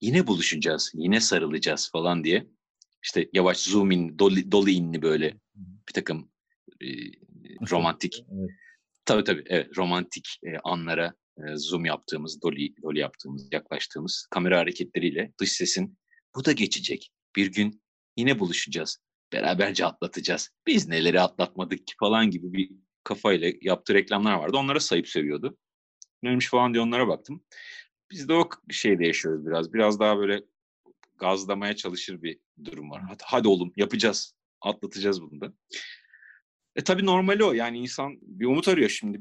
[0.00, 2.46] Yine buluşacağız, yine sarılacağız falan diye.
[3.02, 5.36] İşte yavaş zoom in, dolly, dolly inli böyle
[5.88, 6.30] bir takım
[6.82, 6.86] e,
[7.70, 8.24] romantik.
[8.32, 8.50] Evet.
[9.04, 15.32] Tabii tabii evet romantik e, anlara e, zoom yaptığımız, dolly, dolly yaptığımız, yaklaştığımız kamera hareketleriyle
[15.40, 15.98] dış sesin
[16.36, 17.10] bu da geçecek.
[17.36, 17.82] Bir gün
[18.16, 18.98] yine buluşacağız.
[19.32, 20.50] Beraberce atlatacağız.
[20.66, 22.70] Biz neleri atlatmadık ki falan gibi bir
[23.04, 24.56] kafayla yaptığı reklamlar vardı.
[24.56, 25.56] Onlara sayıp seviyordu.
[26.22, 27.44] Neymiş falan diye onlara baktım.
[28.10, 29.72] Biz de o şeyde yaşıyoruz biraz.
[29.72, 30.42] Biraz daha böyle
[31.18, 33.02] gazlamaya çalışır bir durum var.
[33.08, 34.34] Hadi, hadi oğlum yapacağız.
[34.60, 35.52] Atlatacağız bunu da.
[36.76, 37.52] E tabii normali o.
[37.52, 39.20] Yani insan bir umut arıyor şimdi.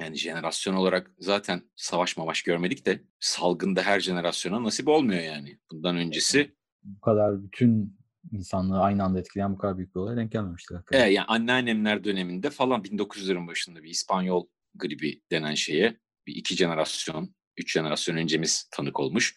[0.00, 5.58] Yani jenerasyon olarak zaten savaş mavaş görmedik de salgında her jenerasyona nasip olmuyor yani.
[5.70, 7.98] Bundan öncesi Bu kadar bütün
[8.32, 10.76] insanlığı aynı anda etkileyen bu kadar büyük bir olaya denk gelmemiştir.
[10.92, 17.34] e, yani anneannemler döneminde falan 1900'lerin başında bir İspanyol gribi denen şeye bir iki jenerasyon,
[17.56, 19.36] üç jenerasyon öncemiz tanık olmuş.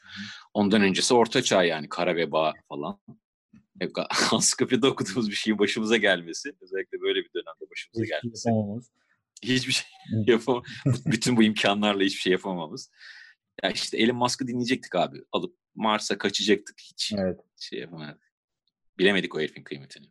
[0.53, 2.99] Ondan öncesi orta çağ yani kara veba falan.
[4.31, 6.53] Ansiklopedide okuduğumuz bir şeyin başımıza gelmesi.
[6.61, 8.49] Özellikle böyle bir dönemde başımıza Hiçbir şey gelmesi.
[8.49, 8.91] yapamamız.
[9.43, 9.85] Hiçbir şey
[10.17, 10.27] Evet.
[10.29, 10.63] yapamam.
[11.05, 12.91] Bütün bu imkanlarla hiçbir şey yapamamız.
[13.63, 15.21] Ya işte Elon Musk'ı dinleyecektik abi.
[15.31, 16.79] Alıp Mars'a kaçacaktık.
[16.81, 17.39] Hiç Evet.
[17.59, 18.31] şey yapamadık.
[18.97, 20.05] Bilemedik o herifin kıymetini.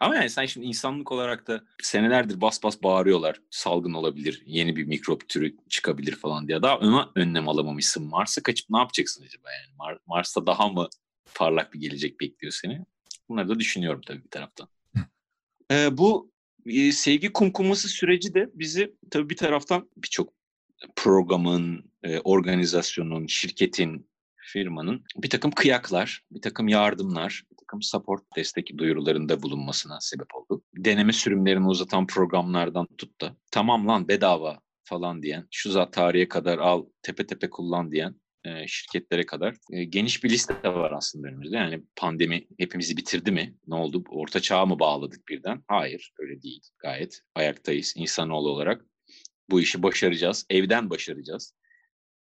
[0.00, 3.40] Ama yani sen şimdi insanlık olarak da senelerdir bas bas bağırıyorlar.
[3.50, 6.62] Salgın olabilir, yeni bir mikrop türü çıkabilir falan diye.
[6.62, 8.06] Daha ona önlem alamamışsın.
[8.06, 9.76] Mars'a kaçıp ne yapacaksın acaba yani?
[9.76, 10.88] Mar- Mars'ta daha mı
[11.34, 12.84] parlak bir gelecek bekliyor seni?
[13.28, 14.68] Bunları da düşünüyorum tabii bir taraftan.
[15.70, 16.32] Ee, bu
[16.66, 20.32] e, sevgi kumkuması süreci de bizi tabii bir taraftan birçok
[20.96, 28.78] programın, e, organizasyonun, şirketin, firmanın bir takım kıyaklar, bir takım yardımlar, bir takım support destek
[28.78, 30.62] duyurularında bulunmasına sebep oldu.
[30.76, 36.58] Deneme sürümlerini uzatan programlardan tut da tamam lan bedava falan diyen, şu za tarihe kadar
[36.58, 38.14] al tepe tepe kullan diyen
[38.44, 41.56] e, şirketlere kadar e, geniş bir liste var aslında önümüzde.
[41.56, 43.54] Yani pandemi hepimizi bitirdi mi?
[43.66, 44.04] Ne oldu?
[44.08, 45.62] Orta çağa mı bağladık birden?
[45.68, 46.62] Hayır, öyle değil.
[46.78, 48.84] Gayet ayaktayız insanoğlu olarak.
[49.50, 50.46] Bu işi başaracağız.
[50.50, 51.54] Evden başaracağız.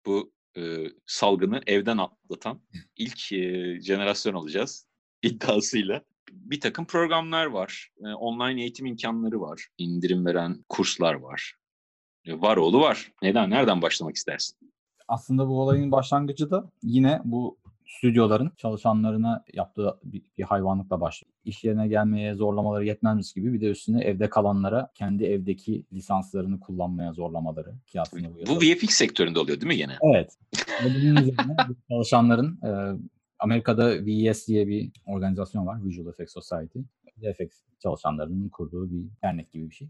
[0.06, 2.62] Bu e, salgını evden atlatan
[2.98, 4.88] ilk e, jenerasyon olacağız
[5.24, 6.02] iddiasıyla.
[6.32, 7.90] Bir takım programlar var.
[8.06, 9.68] E, online eğitim imkanları var.
[9.78, 11.56] İndirim veren kurslar var.
[12.28, 13.12] Var oğlu var.
[13.22, 13.50] Neden?
[13.50, 14.72] Nereden başlamak istersin?
[15.08, 17.58] Aslında bu olayın başlangıcı da yine bu
[17.98, 21.34] stüdyoların çalışanlarına yaptığı bir, bir hayvanlıkla başlıyor.
[21.46, 27.14] İş yerine gelmeye zorlamaları yetmezmiş gibi bir de üstüne evde kalanlara kendi evdeki lisanslarını kullanmaya
[27.14, 29.98] zorlamaları bu, Bu VFX sektöründe oluyor değil mi gene?
[30.14, 30.38] Evet.
[30.86, 31.34] Üzerine
[31.90, 33.00] çalışanların e,
[33.40, 35.86] Amerika'da VES diye bir organizasyon var.
[35.86, 36.80] Visual Effects Society.
[37.18, 39.90] VFX çalışanlarının kurduğu bir dernek gibi bir şey.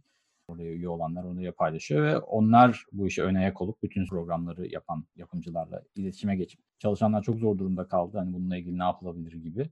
[0.51, 5.05] Oraya üye olanlar onu paylaşıyor ve onlar bu işe ön ayak olup bütün programları yapan
[5.15, 8.17] yapımcılarla iletişime geçip çalışanlar çok zor durumda kaldı.
[8.17, 9.69] Hani bununla ilgili ne yapılabilir gibi.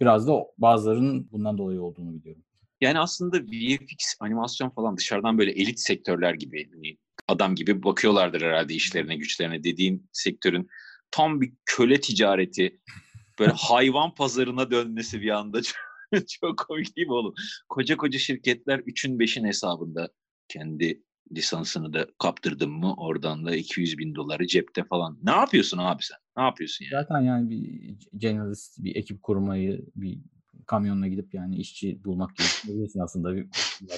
[0.00, 2.42] Biraz da bazılarının bundan dolayı olduğunu biliyorum.
[2.80, 8.74] Yani aslında VFX, animasyon falan dışarıdan böyle elit sektörler gibi hani adam gibi bakıyorlardır herhalde
[8.74, 10.68] işlerine, güçlerine dediğin sektörün
[11.10, 12.80] tam bir köle ticareti
[13.38, 15.62] böyle hayvan pazarına dönmesi bir anda
[16.12, 17.34] çok, çok komik değil mi oğlum?
[17.68, 20.08] Koca koca şirketler 3'ün 5'in hesabında
[20.50, 21.02] kendi
[21.36, 25.18] lisansını da kaptırdın mı oradan da 200 bin doları cepte falan.
[25.22, 26.18] Ne yapıyorsun abi sen?
[26.36, 27.02] Ne yapıyorsun yani?
[27.02, 30.18] Zaten yani bir generalist bir ekip kurmayı bir
[30.66, 33.46] kamyonla gidip yani işçi bulmak gibi düşünebilirsin aslında bir,
[33.82, 33.88] bir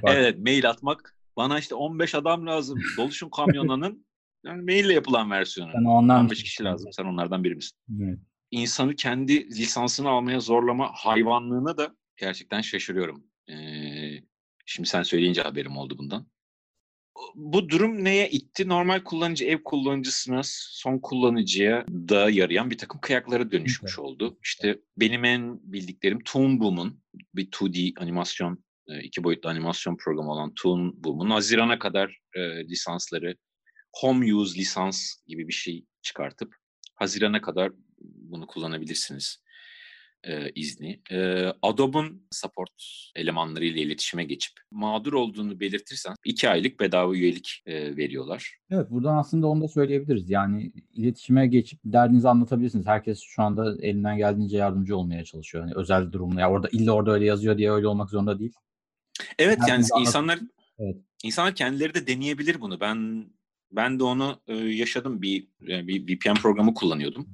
[0.00, 1.14] fark- Evet mail atmak.
[1.36, 2.78] Bana işte 15 adam lazım.
[2.96, 4.06] Doluşun kamyonunun
[4.44, 5.70] yani maille yapılan versiyonu.
[5.72, 6.92] Sen onlar 15 kişi lazım.
[6.92, 7.78] Sen onlardan biri misin?
[8.02, 8.18] Evet.
[8.50, 13.24] İnsanı kendi lisansını almaya zorlama hayvanlığına da gerçekten şaşırıyorum.
[13.48, 13.54] Ee,
[14.68, 16.26] şimdi sen söyleyince haberim oldu bundan.
[17.34, 18.68] Bu durum neye itti?
[18.68, 24.38] Normal kullanıcı ev kullanıcısına, son kullanıcıya da yarayan bir takım kıyaklara dönüşmüş oldu.
[24.42, 27.02] İşte benim en bildiklerim Toon Boom'un
[27.34, 33.36] bir 2D animasyon, e, iki boyutlu animasyon programı olan Toon Boom'un Haziran'a kadar e, lisansları
[33.92, 36.54] home use lisans gibi bir şey çıkartıp
[36.94, 39.42] Haziran'a kadar bunu kullanabilirsiniz
[40.24, 41.00] e, izni.
[41.10, 42.72] E, Adobe'un support
[43.16, 48.58] elemanlarıyla iletişime geçip mağdur olduğunu belirtirsen iki aylık bedava üyelik e, veriyorlar.
[48.70, 50.30] Evet buradan aslında onu da söyleyebiliriz.
[50.30, 52.86] Yani iletişime geçip derdinizi anlatabilirsiniz.
[52.86, 55.64] Herkes şu anda elinden geldiğince yardımcı olmaya çalışıyor.
[55.64, 56.40] Hani özel durumda.
[56.40, 58.52] Ya orada illa orada öyle yazıyor diye öyle olmak zorunda değil.
[59.38, 60.38] Evet yani insanlar
[60.78, 60.96] Evet.
[61.24, 62.80] insanlar kendileri de deneyebilir bunu.
[62.80, 63.26] Ben
[63.72, 67.28] ben de onu e, yaşadım bir e, bir VPN programı kullanıyordum.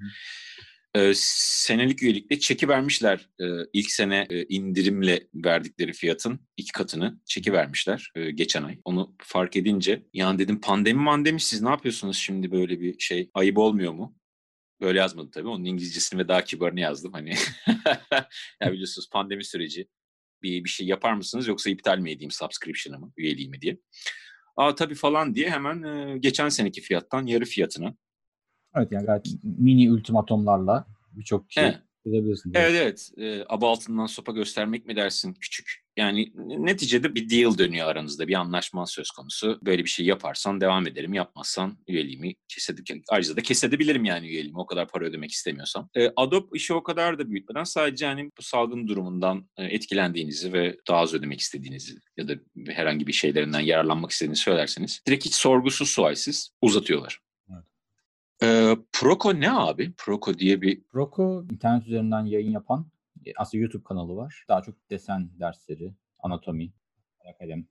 [0.94, 3.28] E, senelik üyelikte çeki vermişler.
[3.40, 8.78] E, ilk sene e, indirimle verdikleri fiyatın iki katını çeki vermişler e, geçen ay.
[8.84, 13.58] Onu fark edince yani dedim pandemi mandemi siz ne yapıyorsunuz şimdi böyle bir şey ayıp
[13.58, 14.16] olmuyor mu?
[14.80, 15.48] Böyle yazmadım tabii.
[15.48, 17.12] Onun İngilizcesini ve daha kibarını yazdım.
[17.12, 17.34] Hani
[18.62, 19.88] ya biliyorsunuz pandemi süreci
[20.42, 23.78] bir, bir şey yapar mısınız yoksa iptal mi edeyim subscription'ımı, üyeliğimi diye.
[24.56, 27.94] Aa tabii falan diye hemen e, geçen seneki fiyattan yarı fiyatına.
[28.76, 31.78] Evet yani gayet mini ultimatomlarla birçok şey Evet.
[32.54, 33.10] Evet evet.
[33.16, 35.84] E, aba altından sopa göstermek mi dersin küçük?
[35.96, 38.28] Yani neticede bir deal dönüyor aranızda.
[38.28, 39.58] Bir anlaşma söz konusu.
[39.62, 41.14] Böyle bir şey yaparsan devam ederim.
[41.14, 43.02] Yapmazsan üyeliğimi kesebilirim.
[43.08, 44.58] Ayrıca da kesebilirim yani üyeliğimi.
[44.58, 45.88] O kadar para ödemek istemiyorsam.
[45.96, 50.76] E, Adobe işi o kadar da büyütmeden sadece hani bu salgın durumundan e, etkilendiğinizi ve
[50.88, 52.32] daha az ödemek istediğinizi ya da
[52.68, 57.23] herhangi bir şeylerinden yararlanmak istediğinizi söylerseniz direkt hiç sorgusuz sualsiz uzatıyorlar.
[58.44, 58.78] Evet.
[58.78, 59.92] E, Proco ne abi?
[59.96, 62.86] Proco diye bir Roku internet üzerinden yayın yapan
[63.26, 64.44] e, aslında YouTube kanalı var.
[64.48, 66.72] Daha çok desen dersleri, anatomi,
[67.38, 67.66] kalem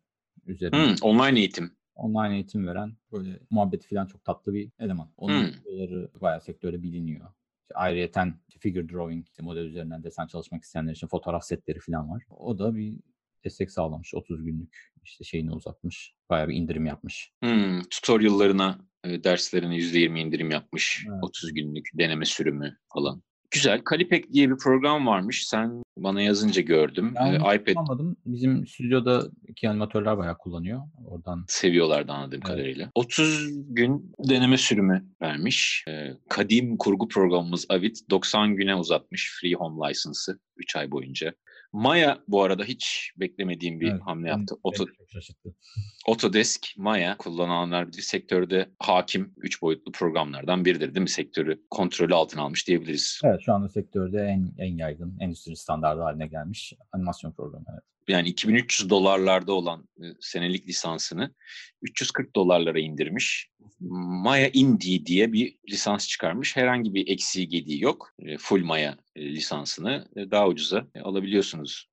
[0.45, 1.71] üzerine hmm, online eğitim.
[1.95, 5.09] online eğitim veren böyle muhabbeti falan çok tatlı bir eleman.
[5.17, 5.47] Onun Hmm.
[5.47, 7.27] videoları bayağı sektörde biliniyor.
[7.61, 12.23] İşte ayrıyeten figure drawing, işte model üzerinden desen çalışmak isteyenler için fotoğraf setleri falan var.
[12.29, 12.99] O da bir
[13.43, 14.15] destek sağlamış.
[14.15, 16.15] 30 günlük işte şeyini uzatmış.
[16.29, 17.31] Bayağı bir indirim yapmış.
[17.43, 21.05] Hmm, tutorial'larına, derslerine %20 indirim yapmış.
[21.09, 21.23] Evet.
[21.23, 23.21] 30 günlük deneme sürümü falan.
[23.51, 23.81] Güzel.
[23.83, 25.47] Kalipek diye bir program varmış.
[25.47, 27.13] Sen bana yazınca gördüm.
[27.15, 28.15] Ben E, iPad kullanmadım.
[28.25, 30.81] Bizim stüdyoda iki animatörler bayağı kullanıyor.
[31.05, 32.47] Oradan seviyorlardı anladığım Evet.
[32.47, 32.91] kadarıyla.
[32.95, 35.83] 30 gün deneme sürümü vermiş.
[35.89, 41.33] E, kadim kurgu programımız Avid 90 güne uzatmış free home license'ı 3 ay boyunca.
[41.73, 44.55] Maya bu arada hiç beklemediğim bir Evet, hamle yaptı.
[44.63, 44.85] Oto.
[46.07, 51.09] Autodesk, Maya kullananlar bir sektörde hakim 3 boyutlu programlardan biridir değil mi?
[51.09, 53.21] Sektörü kontrolü altına almış diyebiliriz.
[53.23, 57.65] Evet şu anda sektörde en en yaygın, endüstri standardı haline gelmiş animasyon programı.
[57.71, 57.92] Evet.
[58.07, 61.33] Yani 2300 dolarlarda olan e, senelik lisansını
[61.81, 63.47] 340 dolarlara indirmiş.
[63.79, 66.55] Maya Indie diye bir lisans çıkarmış.
[66.55, 68.13] Herhangi bir eksiği gediği yok.
[68.19, 71.87] E, Full Maya e, lisansını daha ucuza alabiliyorsunuz.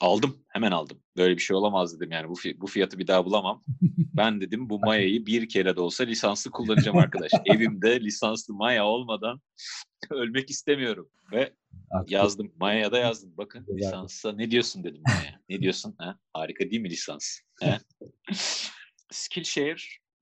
[0.00, 1.02] Aldım, hemen aldım.
[1.16, 3.64] Böyle bir şey olamaz dedim yani bu, fi- bu fiyatı bir daha bulamam.
[4.16, 7.32] Ben dedim bu Maya'yı bir kere de olsa lisanslı kullanacağım arkadaş.
[7.46, 9.40] Evimde lisanslı Maya olmadan
[10.10, 11.10] ölmek istemiyorum.
[11.32, 11.54] Ve
[12.06, 12.52] yazdım.
[12.56, 13.34] Maya'ya da yazdım.
[13.36, 15.40] Bakın lisansa ne diyorsun dedim Maya.
[15.48, 15.94] Ne diyorsun?
[15.98, 16.18] Ha?
[16.32, 17.38] Harika değil mi lisans?
[17.60, 17.78] Ha?
[19.10, 19.76] Skillshare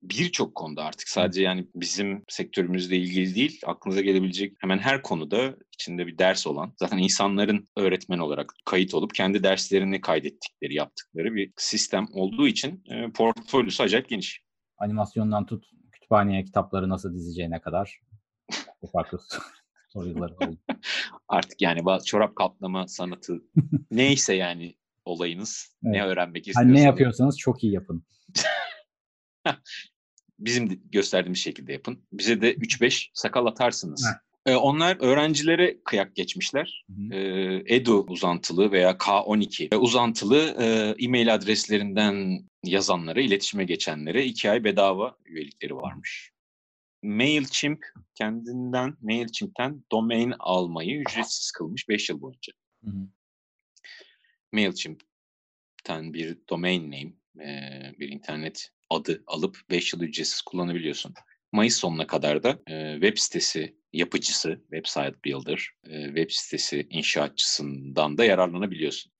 [0.08, 6.06] birçok konuda artık sadece yani bizim sektörümüzle ilgili değil aklınıza gelebilecek hemen her konuda içinde
[6.06, 12.06] bir ders olan zaten insanların öğretmen olarak kayıt olup kendi derslerini kaydettikleri yaptıkları bir sistem
[12.12, 14.42] olduğu için e, portfolyosu acayip geniş.
[14.78, 18.00] animasyondan tut kütüphaneye kitapları nasıl dizeceğine kadar
[18.92, 19.18] farklı
[19.88, 20.58] soruları oldu.
[21.28, 23.42] Artık yani bazı çorap kaplama sanatı
[23.90, 24.74] neyse yani
[25.04, 26.06] olayınız ne Evet.
[26.08, 26.74] öğrenmek Hani istiyorsanız.
[26.74, 28.04] ne yapıyorsanız çok iyi yapın.
[30.44, 32.02] Bizim gösterdiğimiz şekilde yapın.
[32.12, 34.06] Bize de 3-5 sakal atarsınız.
[34.06, 34.24] Heh.
[34.46, 36.84] Ee, onlar öğrencilere kıyak geçmişler.
[37.12, 45.16] Ee, Edu uzantılı veya K12 uzantılı e, e-mail adreslerinden yazanlara, iletişime geçenlere 2 ay bedava
[45.24, 46.30] üyelikleri varmış.
[47.02, 52.52] MailChimp kendinden, MailChimp'ten domain almayı ücretsiz kılmış 5 yıl boyunca.
[52.84, 53.08] Hı hı.
[54.52, 57.12] MailChimp'ten bir domain name,
[57.48, 61.14] e, bir internet adı alıp 5 yıl ücretsiz kullanabiliyorsun.
[61.52, 68.24] Mayıs sonuna kadar da e, web sitesi yapıcısı, website builder, e, web sitesi inşaatçısından da
[68.24, 69.12] yararlanabiliyorsun.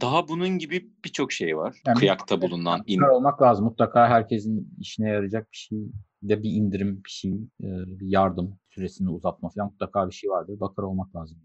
[0.00, 1.82] Daha bunun gibi birçok şey var.
[1.86, 3.64] Yani Kıyakta bulunan in- olmak lazım.
[3.64, 5.78] Mutlaka herkesin işine yarayacak bir şey
[6.22, 10.60] de bir indirim, bir şey, bir yardım süresini uzatma falan mutlaka bir şey vardır.
[10.60, 11.38] Bakar olmak lazım.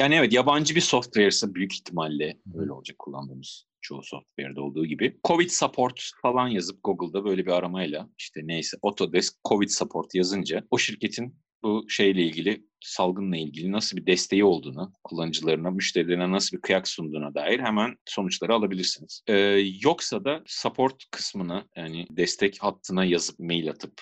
[0.00, 5.20] Yani evet yabancı bir software ise büyük ihtimalle öyle olacak kullandığımız çoğu software'de olduğu gibi.
[5.24, 10.78] Covid support falan yazıp Google'da böyle bir aramayla işte neyse Autodesk Covid support yazınca o
[10.78, 16.88] şirketin bu şeyle ilgili salgınla ilgili nasıl bir desteği olduğunu, kullanıcılarına, müşterilerine nasıl bir kıyak
[16.88, 19.22] sunduğuna dair hemen sonuçları alabilirsiniz.
[19.26, 19.34] Ee,
[19.82, 23.92] yoksa da support kısmına yani destek hattına yazıp mail atıp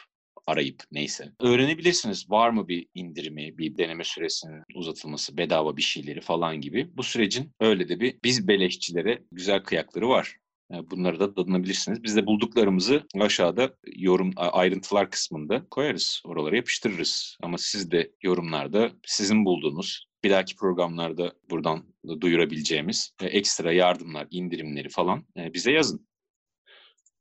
[0.48, 1.32] arayıp neyse.
[1.40, 6.96] Öğrenebilirsiniz var mı bir indirimi, bir deneme süresinin uzatılması, bedava bir şeyleri falan gibi.
[6.96, 10.36] Bu sürecin öyle de bir biz beleşçilere güzel kıyakları var.
[10.74, 12.02] E, Bunları da tadınabilirsiniz.
[12.02, 16.22] Biz de bulduklarımızı aşağıda yorum ayrıntılar kısmında koyarız.
[16.24, 17.36] Oralara yapıştırırız.
[17.42, 24.26] Ama siz de yorumlarda sizin bulduğunuz bir dahaki programlarda buradan da duyurabileceğimiz e, ekstra yardımlar,
[24.30, 26.08] indirimleri falan e, bize yazın.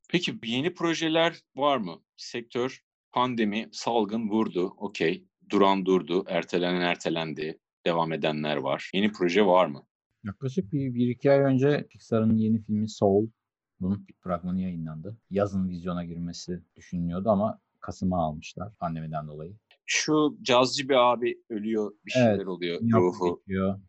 [0.09, 2.01] Peki yeni projeler var mı?
[2.17, 2.86] Sektör
[3.17, 4.73] pandemi, salgın vurdu.
[4.77, 5.25] Okey.
[5.49, 8.91] duran durdu, ertelenen ertelendi, devam edenler var.
[8.93, 9.83] Yeni proje var mı?
[10.23, 13.27] Yaklaşık bir, bir iki ay önce Pixar'ın yeni filmi Soul,
[13.79, 15.17] bunun bir fragmanı yayınlandı.
[15.29, 19.55] Yazın vizyona girmesi düşünülüyordu ama Kasım'a almışlar pandemiden dolayı.
[19.85, 23.41] Şu cazcı bir abi ölüyor, bir şeyler Evet, oluyor ruhu.
[23.45, 23.79] geçiyor.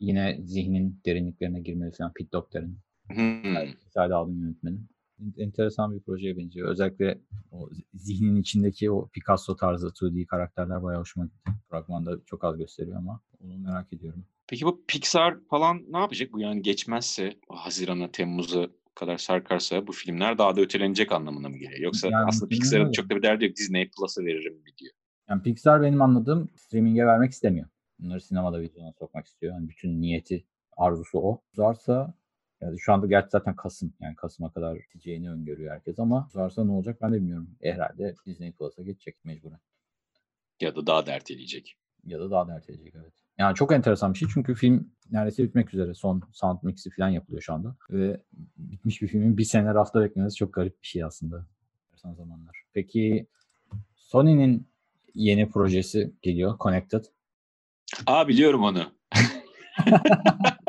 [0.00, 2.12] Yine zihnin derinliklerine girmeli falan.
[2.12, 2.78] Pete Docter'ın.
[3.12, 3.54] Hmm.
[3.84, 4.88] Müsaade aldım yönetmenin.
[5.36, 6.68] Enteresan bir projeye benziyor.
[6.68, 7.18] Özellikle
[7.52, 11.50] o zihnin içindeki o Picasso tarzı 2D karakterler bayağı hoşuma gitti.
[11.70, 14.24] Fragmanda çok az gösteriyor ama onu merak ediyorum.
[14.46, 20.38] Peki bu Pixar falan ne yapacak bu yani geçmezse Haziran'a, Temmuz'a kadar sarkarsa bu filmler
[20.38, 21.80] daha da ötelenecek anlamına mı geliyor?
[21.80, 23.56] Yoksa Yani aslında Pixar'ın çok da bir derdi yok.
[23.56, 24.92] Disney Plus'a veririm mi diyor.
[25.28, 27.68] Yani Pixar benim anladığım streaming'e vermek istemiyor.
[27.98, 29.54] Bunları sinemada vizyona sokmak istiyor.
[29.54, 30.44] Yani bütün niyeti,
[30.76, 31.42] arzusu o.
[31.52, 32.14] Uzarsa
[32.60, 33.92] yani şu anda gerçi zaten Kasım.
[34.00, 37.50] Yani Kasım'a kadar gideceğini öngörüyor herkes ama uzarsa ne olacak ben de bilmiyorum.
[37.60, 39.60] E, herhalde Disney Plus'a geçecek mecburen.
[40.60, 41.76] Ya da daha da erteleyecek.
[42.04, 43.12] Ya da daha da erteleyecek evet.
[43.38, 45.94] Yani çok enteresan bir şey çünkü film neredeyse bitmek üzere.
[45.94, 47.76] Son sound mix'i falan yapılıyor şu anda.
[47.90, 48.20] Ve
[48.56, 51.46] bitmiş bir filmin bir sene rafta beklemesi çok garip bir şey aslında.
[51.84, 52.62] Enteresan zamanlar.
[52.72, 53.26] Peki
[53.96, 54.68] Sony'nin
[55.14, 56.58] yeni projesi geliyor.
[56.58, 57.04] Connected.
[58.06, 58.92] Aa biliyorum onu.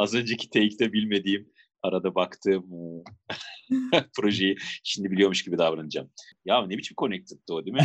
[0.00, 1.48] Az önceki take'de bilmediğim,
[1.82, 2.64] arada baktığım
[4.16, 6.10] projeyi şimdi biliyormuş gibi davranacağım.
[6.44, 7.82] Ya ne biçim connected'dı o değil mi?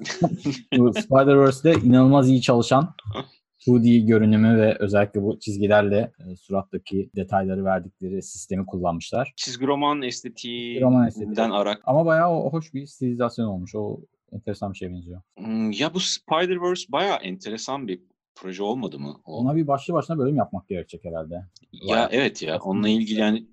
[0.78, 2.94] Bu Spider-Verse'de inanılmaz iyi çalışan
[3.66, 9.32] 2D görünümü ve özellikle bu çizgilerle e, surattaki detayları verdikleri sistemi kullanmışlar.
[9.36, 11.46] Çizgi roman estetiğinden roman estetiği.
[11.46, 11.82] arak.
[11.84, 13.74] Ama bayağı o, hoş bir stilizasyon olmuş.
[13.74, 14.00] O
[14.32, 15.22] enteresan bir şeye benziyor.
[15.38, 18.00] Hmm, Ya bu Spider-Verse bayağı enteresan bir
[18.34, 19.20] proje olmadı mı?
[19.24, 21.34] O, Ona bir başlı başına bölüm yapmak gerekecek herhalde.
[21.72, 23.46] ya bayağı- evet ya onunla ilgili yani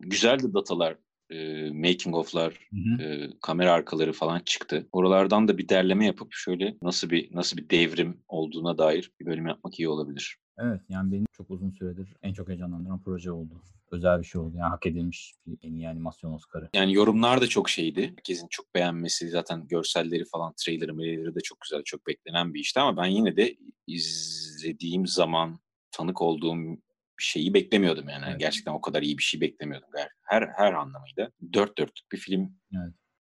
[0.00, 0.96] güzeldi datalar,
[1.30, 2.68] e, making of'lar,
[3.00, 4.88] e, kamera arkaları falan çıktı.
[4.92, 9.46] Oralardan da bir derleme yapıp şöyle nasıl bir nasıl bir devrim olduğuna dair bir bölüm
[9.46, 10.38] yapmak iyi olabilir.
[10.62, 13.62] Evet yani benim çok uzun süredir en çok heyecanlandıran proje oldu.
[13.90, 14.56] Özel bir şey oldu.
[14.56, 16.68] Yani hak edilmiş bir en iyi animasyon Oscar'ı.
[16.74, 18.08] Yani yorumlar da çok şeydi.
[18.16, 22.80] Herkesin çok beğenmesi, zaten görselleri falan, trailer'ı, trailer'ı da çok güzel, çok beklenen bir işti
[22.80, 23.56] ama ben yine de
[23.86, 25.60] izlediğim zaman
[25.90, 26.78] tanık olduğum
[27.18, 28.24] şeyi beklemiyordum yani.
[28.28, 28.40] Evet.
[28.40, 29.88] Gerçekten o kadar iyi bir şey beklemiyordum.
[29.94, 31.30] Her her, her anlamıyla.
[31.52, 32.94] Dört dörtlük bir film Evet.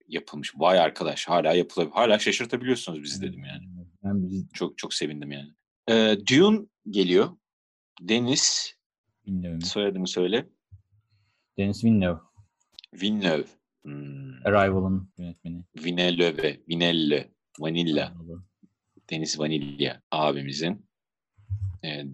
[0.09, 0.53] yapılmış.
[0.57, 1.95] Vay arkadaş hala yapılabilir.
[1.95, 3.65] Hala şaşırtabiliyorsunuz bizi dedim yani.
[4.05, 5.55] Yani biz Çok çok sevindim yani.
[5.91, 7.29] Ee, Dune geliyor.
[8.01, 8.75] Deniz,
[9.27, 9.61] Villeneuve.
[9.61, 10.47] soyadını söyle.
[11.59, 12.21] Deniz Villeneuve.
[12.93, 13.47] Villeneuve.
[13.83, 14.47] Hmm.
[14.47, 15.65] Arrival'ın yönetmeni.
[15.85, 17.31] Vinelöve, Vinelle,
[17.61, 18.15] Vanilla.
[19.11, 20.87] Deniz Vanilya abimizin
[21.85, 22.05] e,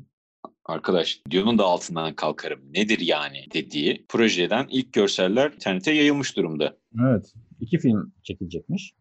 [0.64, 6.78] arkadaş Dune'un da altından kalkarım nedir yani dediği projeden ilk görseller internete yayılmış durumda.
[7.00, 7.34] Evet.
[7.60, 8.94] İki film çekilecekmiş.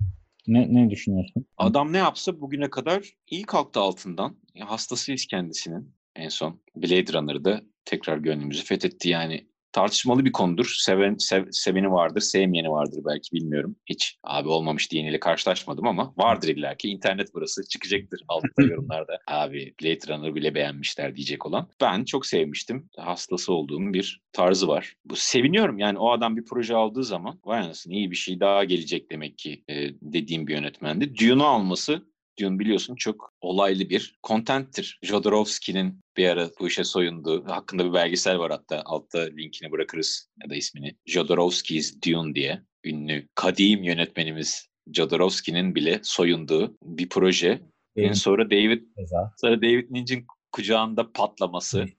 [0.50, 1.46] Ne, ne düşünüyorsun?
[1.58, 4.38] Adam ne yapsa bugüne kadar iyi kalktı altından.
[4.60, 6.62] Hastasıyız kendisinin en son.
[6.76, 9.49] Blade Runner'da tekrar gönlümüzü fethetti yani.
[9.72, 10.76] Tartışmalı bir konudur.
[10.80, 13.76] Seven, sev- seveni vardır, sevmeyeni vardır belki bilmiyorum.
[13.86, 16.90] Hiç abi olmamış diyeniyle karşılaşmadım ama vardır illaki.
[16.90, 19.20] İnternet burası çıkacaktır altta yorumlarda.
[19.28, 21.70] Abi Blade Runner bile beğenmişler diyecek olan.
[21.82, 22.90] Ben çok sevmiştim.
[22.98, 24.94] Hastası olduğum bir tarzı var.
[25.06, 28.64] Bu seviniyorum yani o adam bir proje aldığı zaman vay anasını iyi bir şey daha
[28.64, 31.16] gelecek demek ki e, dediğim bir yönetmendi.
[31.18, 32.10] Dune'u alması
[32.40, 35.00] Dune biliyorsun çok olaylı bir content'tir.
[35.04, 40.50] Jodorowsky'nin bir ara bu işe soyunduğu, hakkında bir belgesel var hatta altta linkini bırakırız ya
[40.50, 40.96] da ismini.
[41.06, 47.62] Jodorowsky's Dune diye ünlü kadim yönetmenimiz Jodorowsky'nin bile soyunduğu bir proje.
[47.98, 49.34] Benim Sonra David ceza.
[49.42, 51.86] sonra David Lynch'in kucağında patlaması.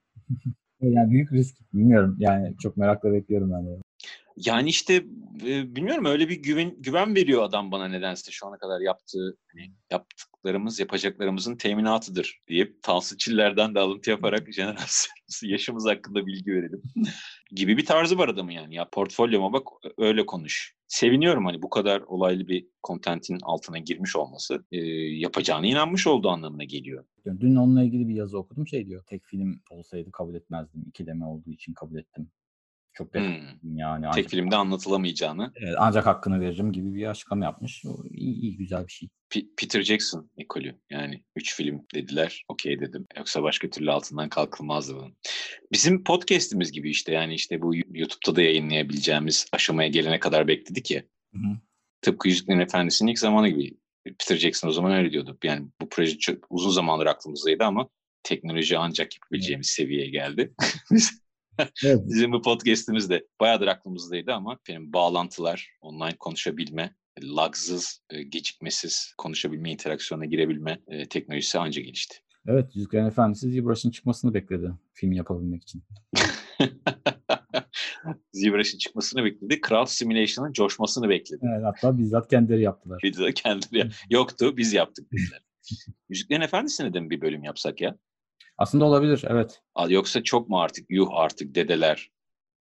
[0.82, 1.56] Yani büyük risk.
[1.74, 2.16] Bilmiyorum.
[2.18, 3.80] Yani çok merakla bekliyorum ben de.
[4.46, 4.94] Yani işte
[5.46, 9.72] e, bilmiyorum öyle bir güven güven veriyor adam bana nedense şu ana kadar yaptığı hani
[9.90, 16.82] yaptıklarımız yapacaklarımızın teminatıdır deyip Tansu Çiller'den de alıntı yaparak jenerasyonumuz yaşımız hakkında bilgi verelim
[17.50, 19.66] gibi bir tarzı var adamın yani ya portfolyoma bak
[19.98, 20.74] öyle konuş.
[20.88, 26.64] Seviniyorum hani bu kadar olaylı bir kontentin altına girmiş olması e, yapacağına inanmış olduğu anlamına
[26.64, 27.04] geliyor.
[27.40, 28.66] Dün onunla ilgili bir yazı okudum.
[28.66, 29.04] Şey diyor.
[29.06, 30.84] Tek film olsaydı kabul etmezdim.
[30.88, 32.30] İkileme olduğu için kabul ettim.
[33.00, 33.78] Çok Hmm.
[33.78, 34.02] yani.
[34.02, 37.84] Tek Ancak, filmde anlatılamayacağını evet, ancak hakkını veririm gibi bir açıklama yapmış.
[37.86, 39.08] O iyi, iyi güzel bir şey.
[39.30, 40.78] P- Peter Jackson ekolü.
[40.90, 42.44] Yani üç film dediler.
[42.48, 43.06] Okey dedim.
[43.18, 45.16] Yoksa başka türlü altından kalkılmazdı bunun.
[45.72, 51.02] Bizim podcast'imiz gibi işte yani işte bu YouTube'da da yayınlayabileceğimiz aşamaya gelene kadar bekledik ya.
[51.34, 51.56] Hı hı.
[52.02, 53.74] Tıpkı Yüzüklerin Efendisi'nin ilk zamanı gibi.
[54.04, 55.38] Peter Jackson o zaman öyle diyordu.
[55.44, 57.88] Yani bu proje çok uzun zamandır aklımızdaydı ama
[58.22, 60.54] teknoloji ancak yapabileceğimiz seviyeye geldi.
[60.90, 61.20] Biz-
[61.84, 62.00] Evet.
[62.06, 69.70] Bizim bu podcast'imiz de bayağıdır aklımızdaydı ama benim bağlantılar, online konuşabilme lagsız, e, gecikmesiz konuşabilme,
[69.70, 72.16] interaksiyona girebilme e, teknolojisi anca gelişti.
[72.46, 75.82] Evet, Yüzüklerin Efendisi ZBrush'ın çıkmasını bekledi film yapabilmek için.
[78.32, 79.60] ZBrush'ın çıkmasını bekledi.
[79.68, 81.40] Crowd Simulation'ın coşmasını bekledi.
[81.54, 83.02] Evet, hatta bizzat kendileri yaptılar.
[83.02, 85.40] De kendileri yoktu, biz yaptık bizler.
[86.08, 87.96] Yüzüklerin Efendisi'ne de bir bölüm yapsak ya?
[88.60, 89.62] Aslında olabilir, evet.
[89.88, 92.10] Yoksa çok mu artık, yuh artık dedeler,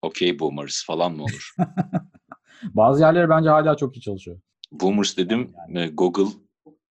[0.02, 1.56] okey boomers falan mı olur?
[2.64, 4.40] Bazı yerleri bence hala çok iyi çalışıyor.
[4.72, 5.90] Boomers dedim, yani.
[5.90, 6.32] Google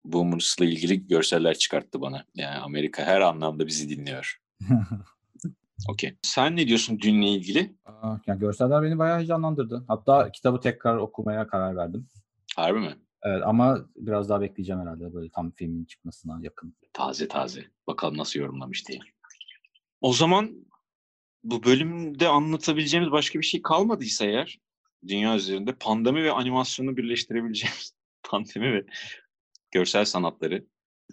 [0.04, 2.24] Boomers'la ilgili görseller çıkarttı bana.
[2.34, 4.40] Yani Amerika her anlamda bizi dinliyor.
[5.90, 6.16] Okey.
[6.22, 7.76] Sen ne diyorsun dünle ilgili?
[7.84, 9.84] Aa, yani görseller beni bayağı heyecanlandırdı.
[9.88, 12.06] Hatta kitabı tekrar okumaya karar verdim.
[12.56, 12.94] Harbi mi?
[13.22, 16.76] Evet ama biraz daha bekleyeceğim herhalde böyle tam filmin çıkmasına yakın.
[16.92, 17.64] Taze taze.
[17.86, 18.98] Bakalım nasıl yorumlamış diye.
[20.00, 20.66] O zaman
[21.44, 24.60] bu bölümde anlatabileceğimiz başka bir şey kalmadıysa eğer
[25.08, 28.86] dünya üzerinde pandemi ve animasyonu birleştirebileceğimiz pandemi ve
[29.70, 30.66] görsel sanatları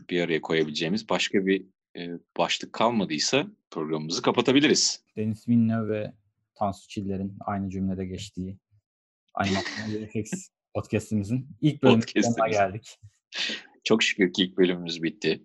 [0.09, 1.65] bir araya koyabileceğimiz başka bir
[1.97, 5.03] e, başlık kalmadıysa programımızı kapatabiliriz.
[5.17, 6.13] Deniz Villeneuve ve
[6.55, 8.57] Tansu Çiller'in aynı cümlede geçtiği
[9.33, 12.97] animasyon VFX podcastimizin ilk bölümüne geldik.
[13.83, 15.43] Çok şükür ki ilk bölümümüz bitti.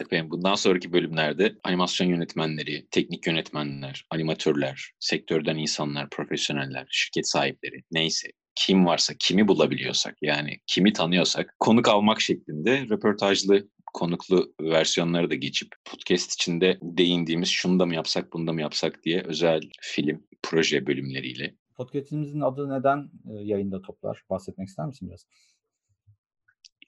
[0.00, 8.28] Efendim bundan sonraki bölümlerde animasyon yönetmenleri, teknik yönetmenler, animatörler, sektörden insanlar, profesyoneller, şirket sahipleri neyse
[8.54, 15.68] kim varsa, kimi bulabiliyorsak yani kimi tanıyorsak konuk almak şeklinde röportajlı konuklu versiyonları da geçip
[15.84, 20.86] podcast içinde değindiğimiz şunu da mı yapsak bunu da mı yapsak diye özel film, proje
[20.86, 21.54] bölümleriyle.
[21.80, 24.24] Podcastimizin adı neden yayında toplar?
[24.30, 25.26] Bahsetmek ister misin biraz?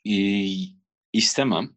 [0.05, 0.49] Ee,
[1.13, 1.71] istemem.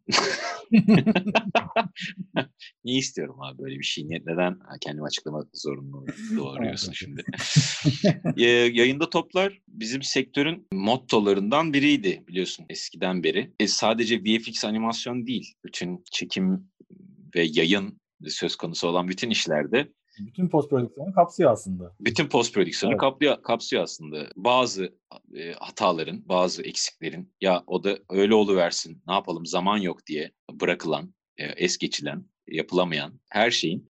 [2.84, 4.08] Niye istiyorum abi böyle bir şey?
[4.08, 7.24] Neden kendim açıklamak zorunda doğruyorsun şimdi?
[8.76, 13.52] Yayında toplar bizim sektörün mottolarından biriydi biliyorsun eskiden beri.
[13.60, 16.70] E, sadece VFX animasyon değil, bütün çekim
[17.36, 21.94] ve yayın söz konusu olan bütün işlerde bütün post prodüksiyonu kapsıyor aslında.
[22.00, 23.00] Bütün post prodüksiyonu evet.
[23.00, 24.26] kapsıyor, kapsıyor aslında.
[24.36, 24.94] Bazı
[25.34, 31.14] e, hataların, bazı eksiklerin ya o da öyle oluversin, ne yapalım zaman yok diye bırakılan,
[31.36, 33.90] e, es geçilen, yapılamayan her şeyin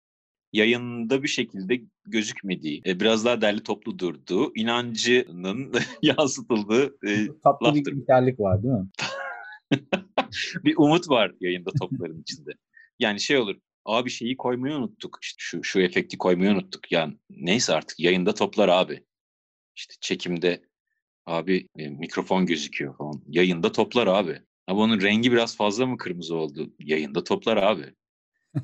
[0.53, 7.85] yayında bir şekilde gözükmediği, e, biraz daha derli toplu durduğu, inancının yansıtıldığı e, Tatlı laftır.
[7.85, 8.89] bir güzellik var değil mi?
[10.63, 12.51] bir umut var yayında topların içinde.
[12.99, 13.55] Yani şey olur,
[13.85, 15.19] abi şeyi koymayı unuttuk.
[15.21, 16.91] İşte şu, şu efekti koymayı unuttuk.
[16.91, 19.03] Yani neyse artık yayında toplar abi.
[19.75, 20.61] İşte çekimde
[21.25, 23.23] abi e, mikrofon gözüküyor falan.
[23.27, 24.41] Yayında toplar abi.
[24.67, 26.73] Ama onun rengi biraz fazla mı kırmızı oldu?
[26.79, 27.95] Yayında toplar abi.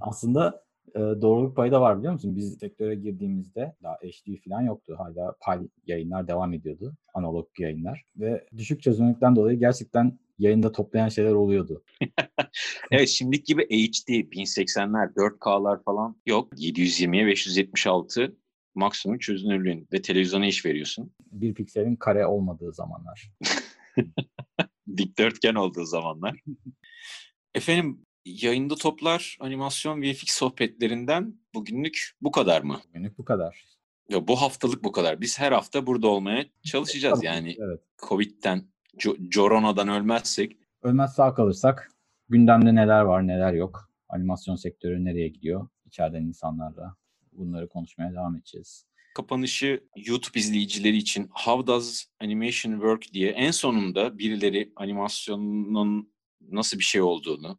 [0.00, 2.36] Aslında e, doğruluk payı da var biliyor musun?
[2.36, 4.94] Biz sektöre girdiğimizde daha HD falan yoktu.
[4.98, 6.94] Hala PAL yayınlar devam ediyordu.
[7.14, 8.04] Analog yayınlar.
[8.16, 11.84] Ve düşük çözünürlükten dolayı gerçekten yayında toplayan şeyler oluyordu.
[12.90, 16.52] evet şimdiki gibi HD 1080'ler 4K'lar falan yok.
[16.52, 18.36] 720'ye 576
[18.74, 21.12] maksimum çözünürlüğün ve televizyona iş veriyorsun.
[21.32, 23.30] Bir pikselin kare olmadığı zamanlar.
[24.96, 26.40] Dikdörtgen olduğu zamanlar.
[27.54, 32.80] Efendim yayında toplar animasyon VFX sohbetlerinden bugünlük bu kadar mı?
[32.88, 33.64] Bugünlük bu kadar.
[34.08, 35.20] Ya bu haftalık bu kadar.
[35.20, 37.56] Biz her hafta burada olmaya çalışacağız Tabii, yani.
[37.58, 37.80] Evet.
[38.08, 38.68] Covid'den,
[39.28, 40.56] Corona'dan ölmezsek.
[40.82, 41.92] Ölmez sağ kalırsak
[42.28, 43.90] gündemde neler var neler yok.
[44.08, 45.68] Animasyon sektörü nereye gidiyor?
[45.86, 46.96] İçeriden insanlarla
[47.32, 48.86] bunları konuşmaya devam edeceğiz.
[49.14, 56.84] Kapanışı YouTube izleyicileri için How Does Animation Work diye en sonunda birileri animasyonun nasıl bir
[56.84, 57.58] şey olduğunu,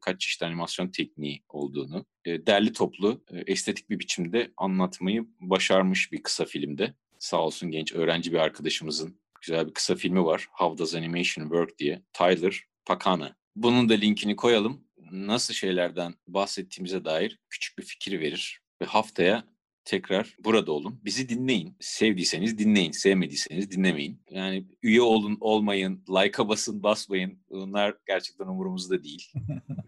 [0.00, 6.94] kaç çeşit animasyon tekniği olduğunu derli toplu, estetik bir biçimde anlatmayı başarmış bir kısa filmde.
[7.18, 10.48] Sağ olsun genç öğrenci bir arkadaşımızın güzel bir kısa filmi var.
[10.50, 12.02] How Does Animation Work diye.
[12.12, 13.36] Tyler Pakana.
[13.56, 14.84] Bunun da linkini koyalım.
[15.10, 18.60] Nasıl şeylerden bahsettiğimize dair küçük bir fikir verir.
[18.82, 19.44] Ve haftaya
[19.84, 21.00] tekrar burada olun.
[21.04, 21.76] Bizi dinleyin.
[21.80, 22.92] Sevdiyseniz dinleyin.
[22.92, 24.22] Sevmediyseniz dinlemeyin.
[24.30, 27.38] Yani üye olun, olmayın, like'a basın, basmayın.
[27.50, 29.32] Bunlar gerçekten umurumuzda değil.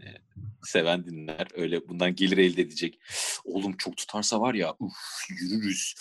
[0.62, 1.49] Seven dinler.
[1.55, 2.99] Öyle bundan gelir elde edecek.
[3.44, 4.96] Oğlum çok tutarsa var ya uf,
[5.40, 5.94] yürürüz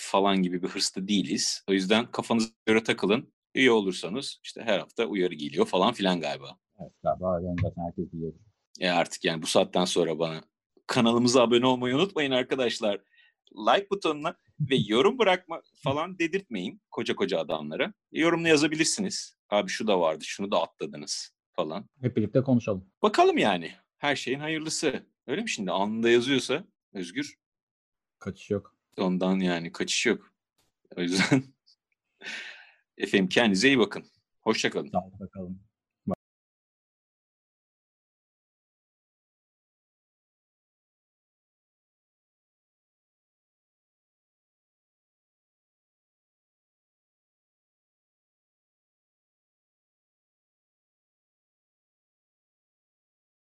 [0.00, 1.64] falan gibi bir hırsta değiliz.
[1.68, 3.32] O yüzden kafanıza göre takılın.
[3.54, 6.58] Üye olursanız işte her hafta uyarı geliyor falan filan galiba.
[6.80, 8.32] Evet galiba öyle zaten herkes biliyor.
[8.80, 10.42] E artık yani bu saatten sonra bana
[10.86, 13.00] kanalımıza abone olmayı unutmayın arkadaşlar.
[13.52, 17.92] Like butonuna ve yorum bırakma falan dedirtmeyin koca koca adamlara.
[18.12, 19.36] E, yorumla yazabilirsiniz.
[19.50, 21.88] Abi şu da vardı, şunu da atladınız falan.
[22.00, 22.90] Hep birlikte konuşalım.
[23.02, 23.72] Bakalım yani.
[23.98, 25.06] Her şeyin hayırlısı.
[25.26, 25.70] Öyle mi şimdi?
[25.70, 27.34] Anında yazıyorsa Özgür.
[28.18, 28.77] Kaçış yok.
[28.98, 30.34] Ondan yani kaçış yok.
[30.96, 31.44] O yüzden
[32.98, 34.04] Efendim kendinize iyi bakın.
[34.40, 34.90] Hoşçakalın.
[34.90, 35.60] Sağ olun.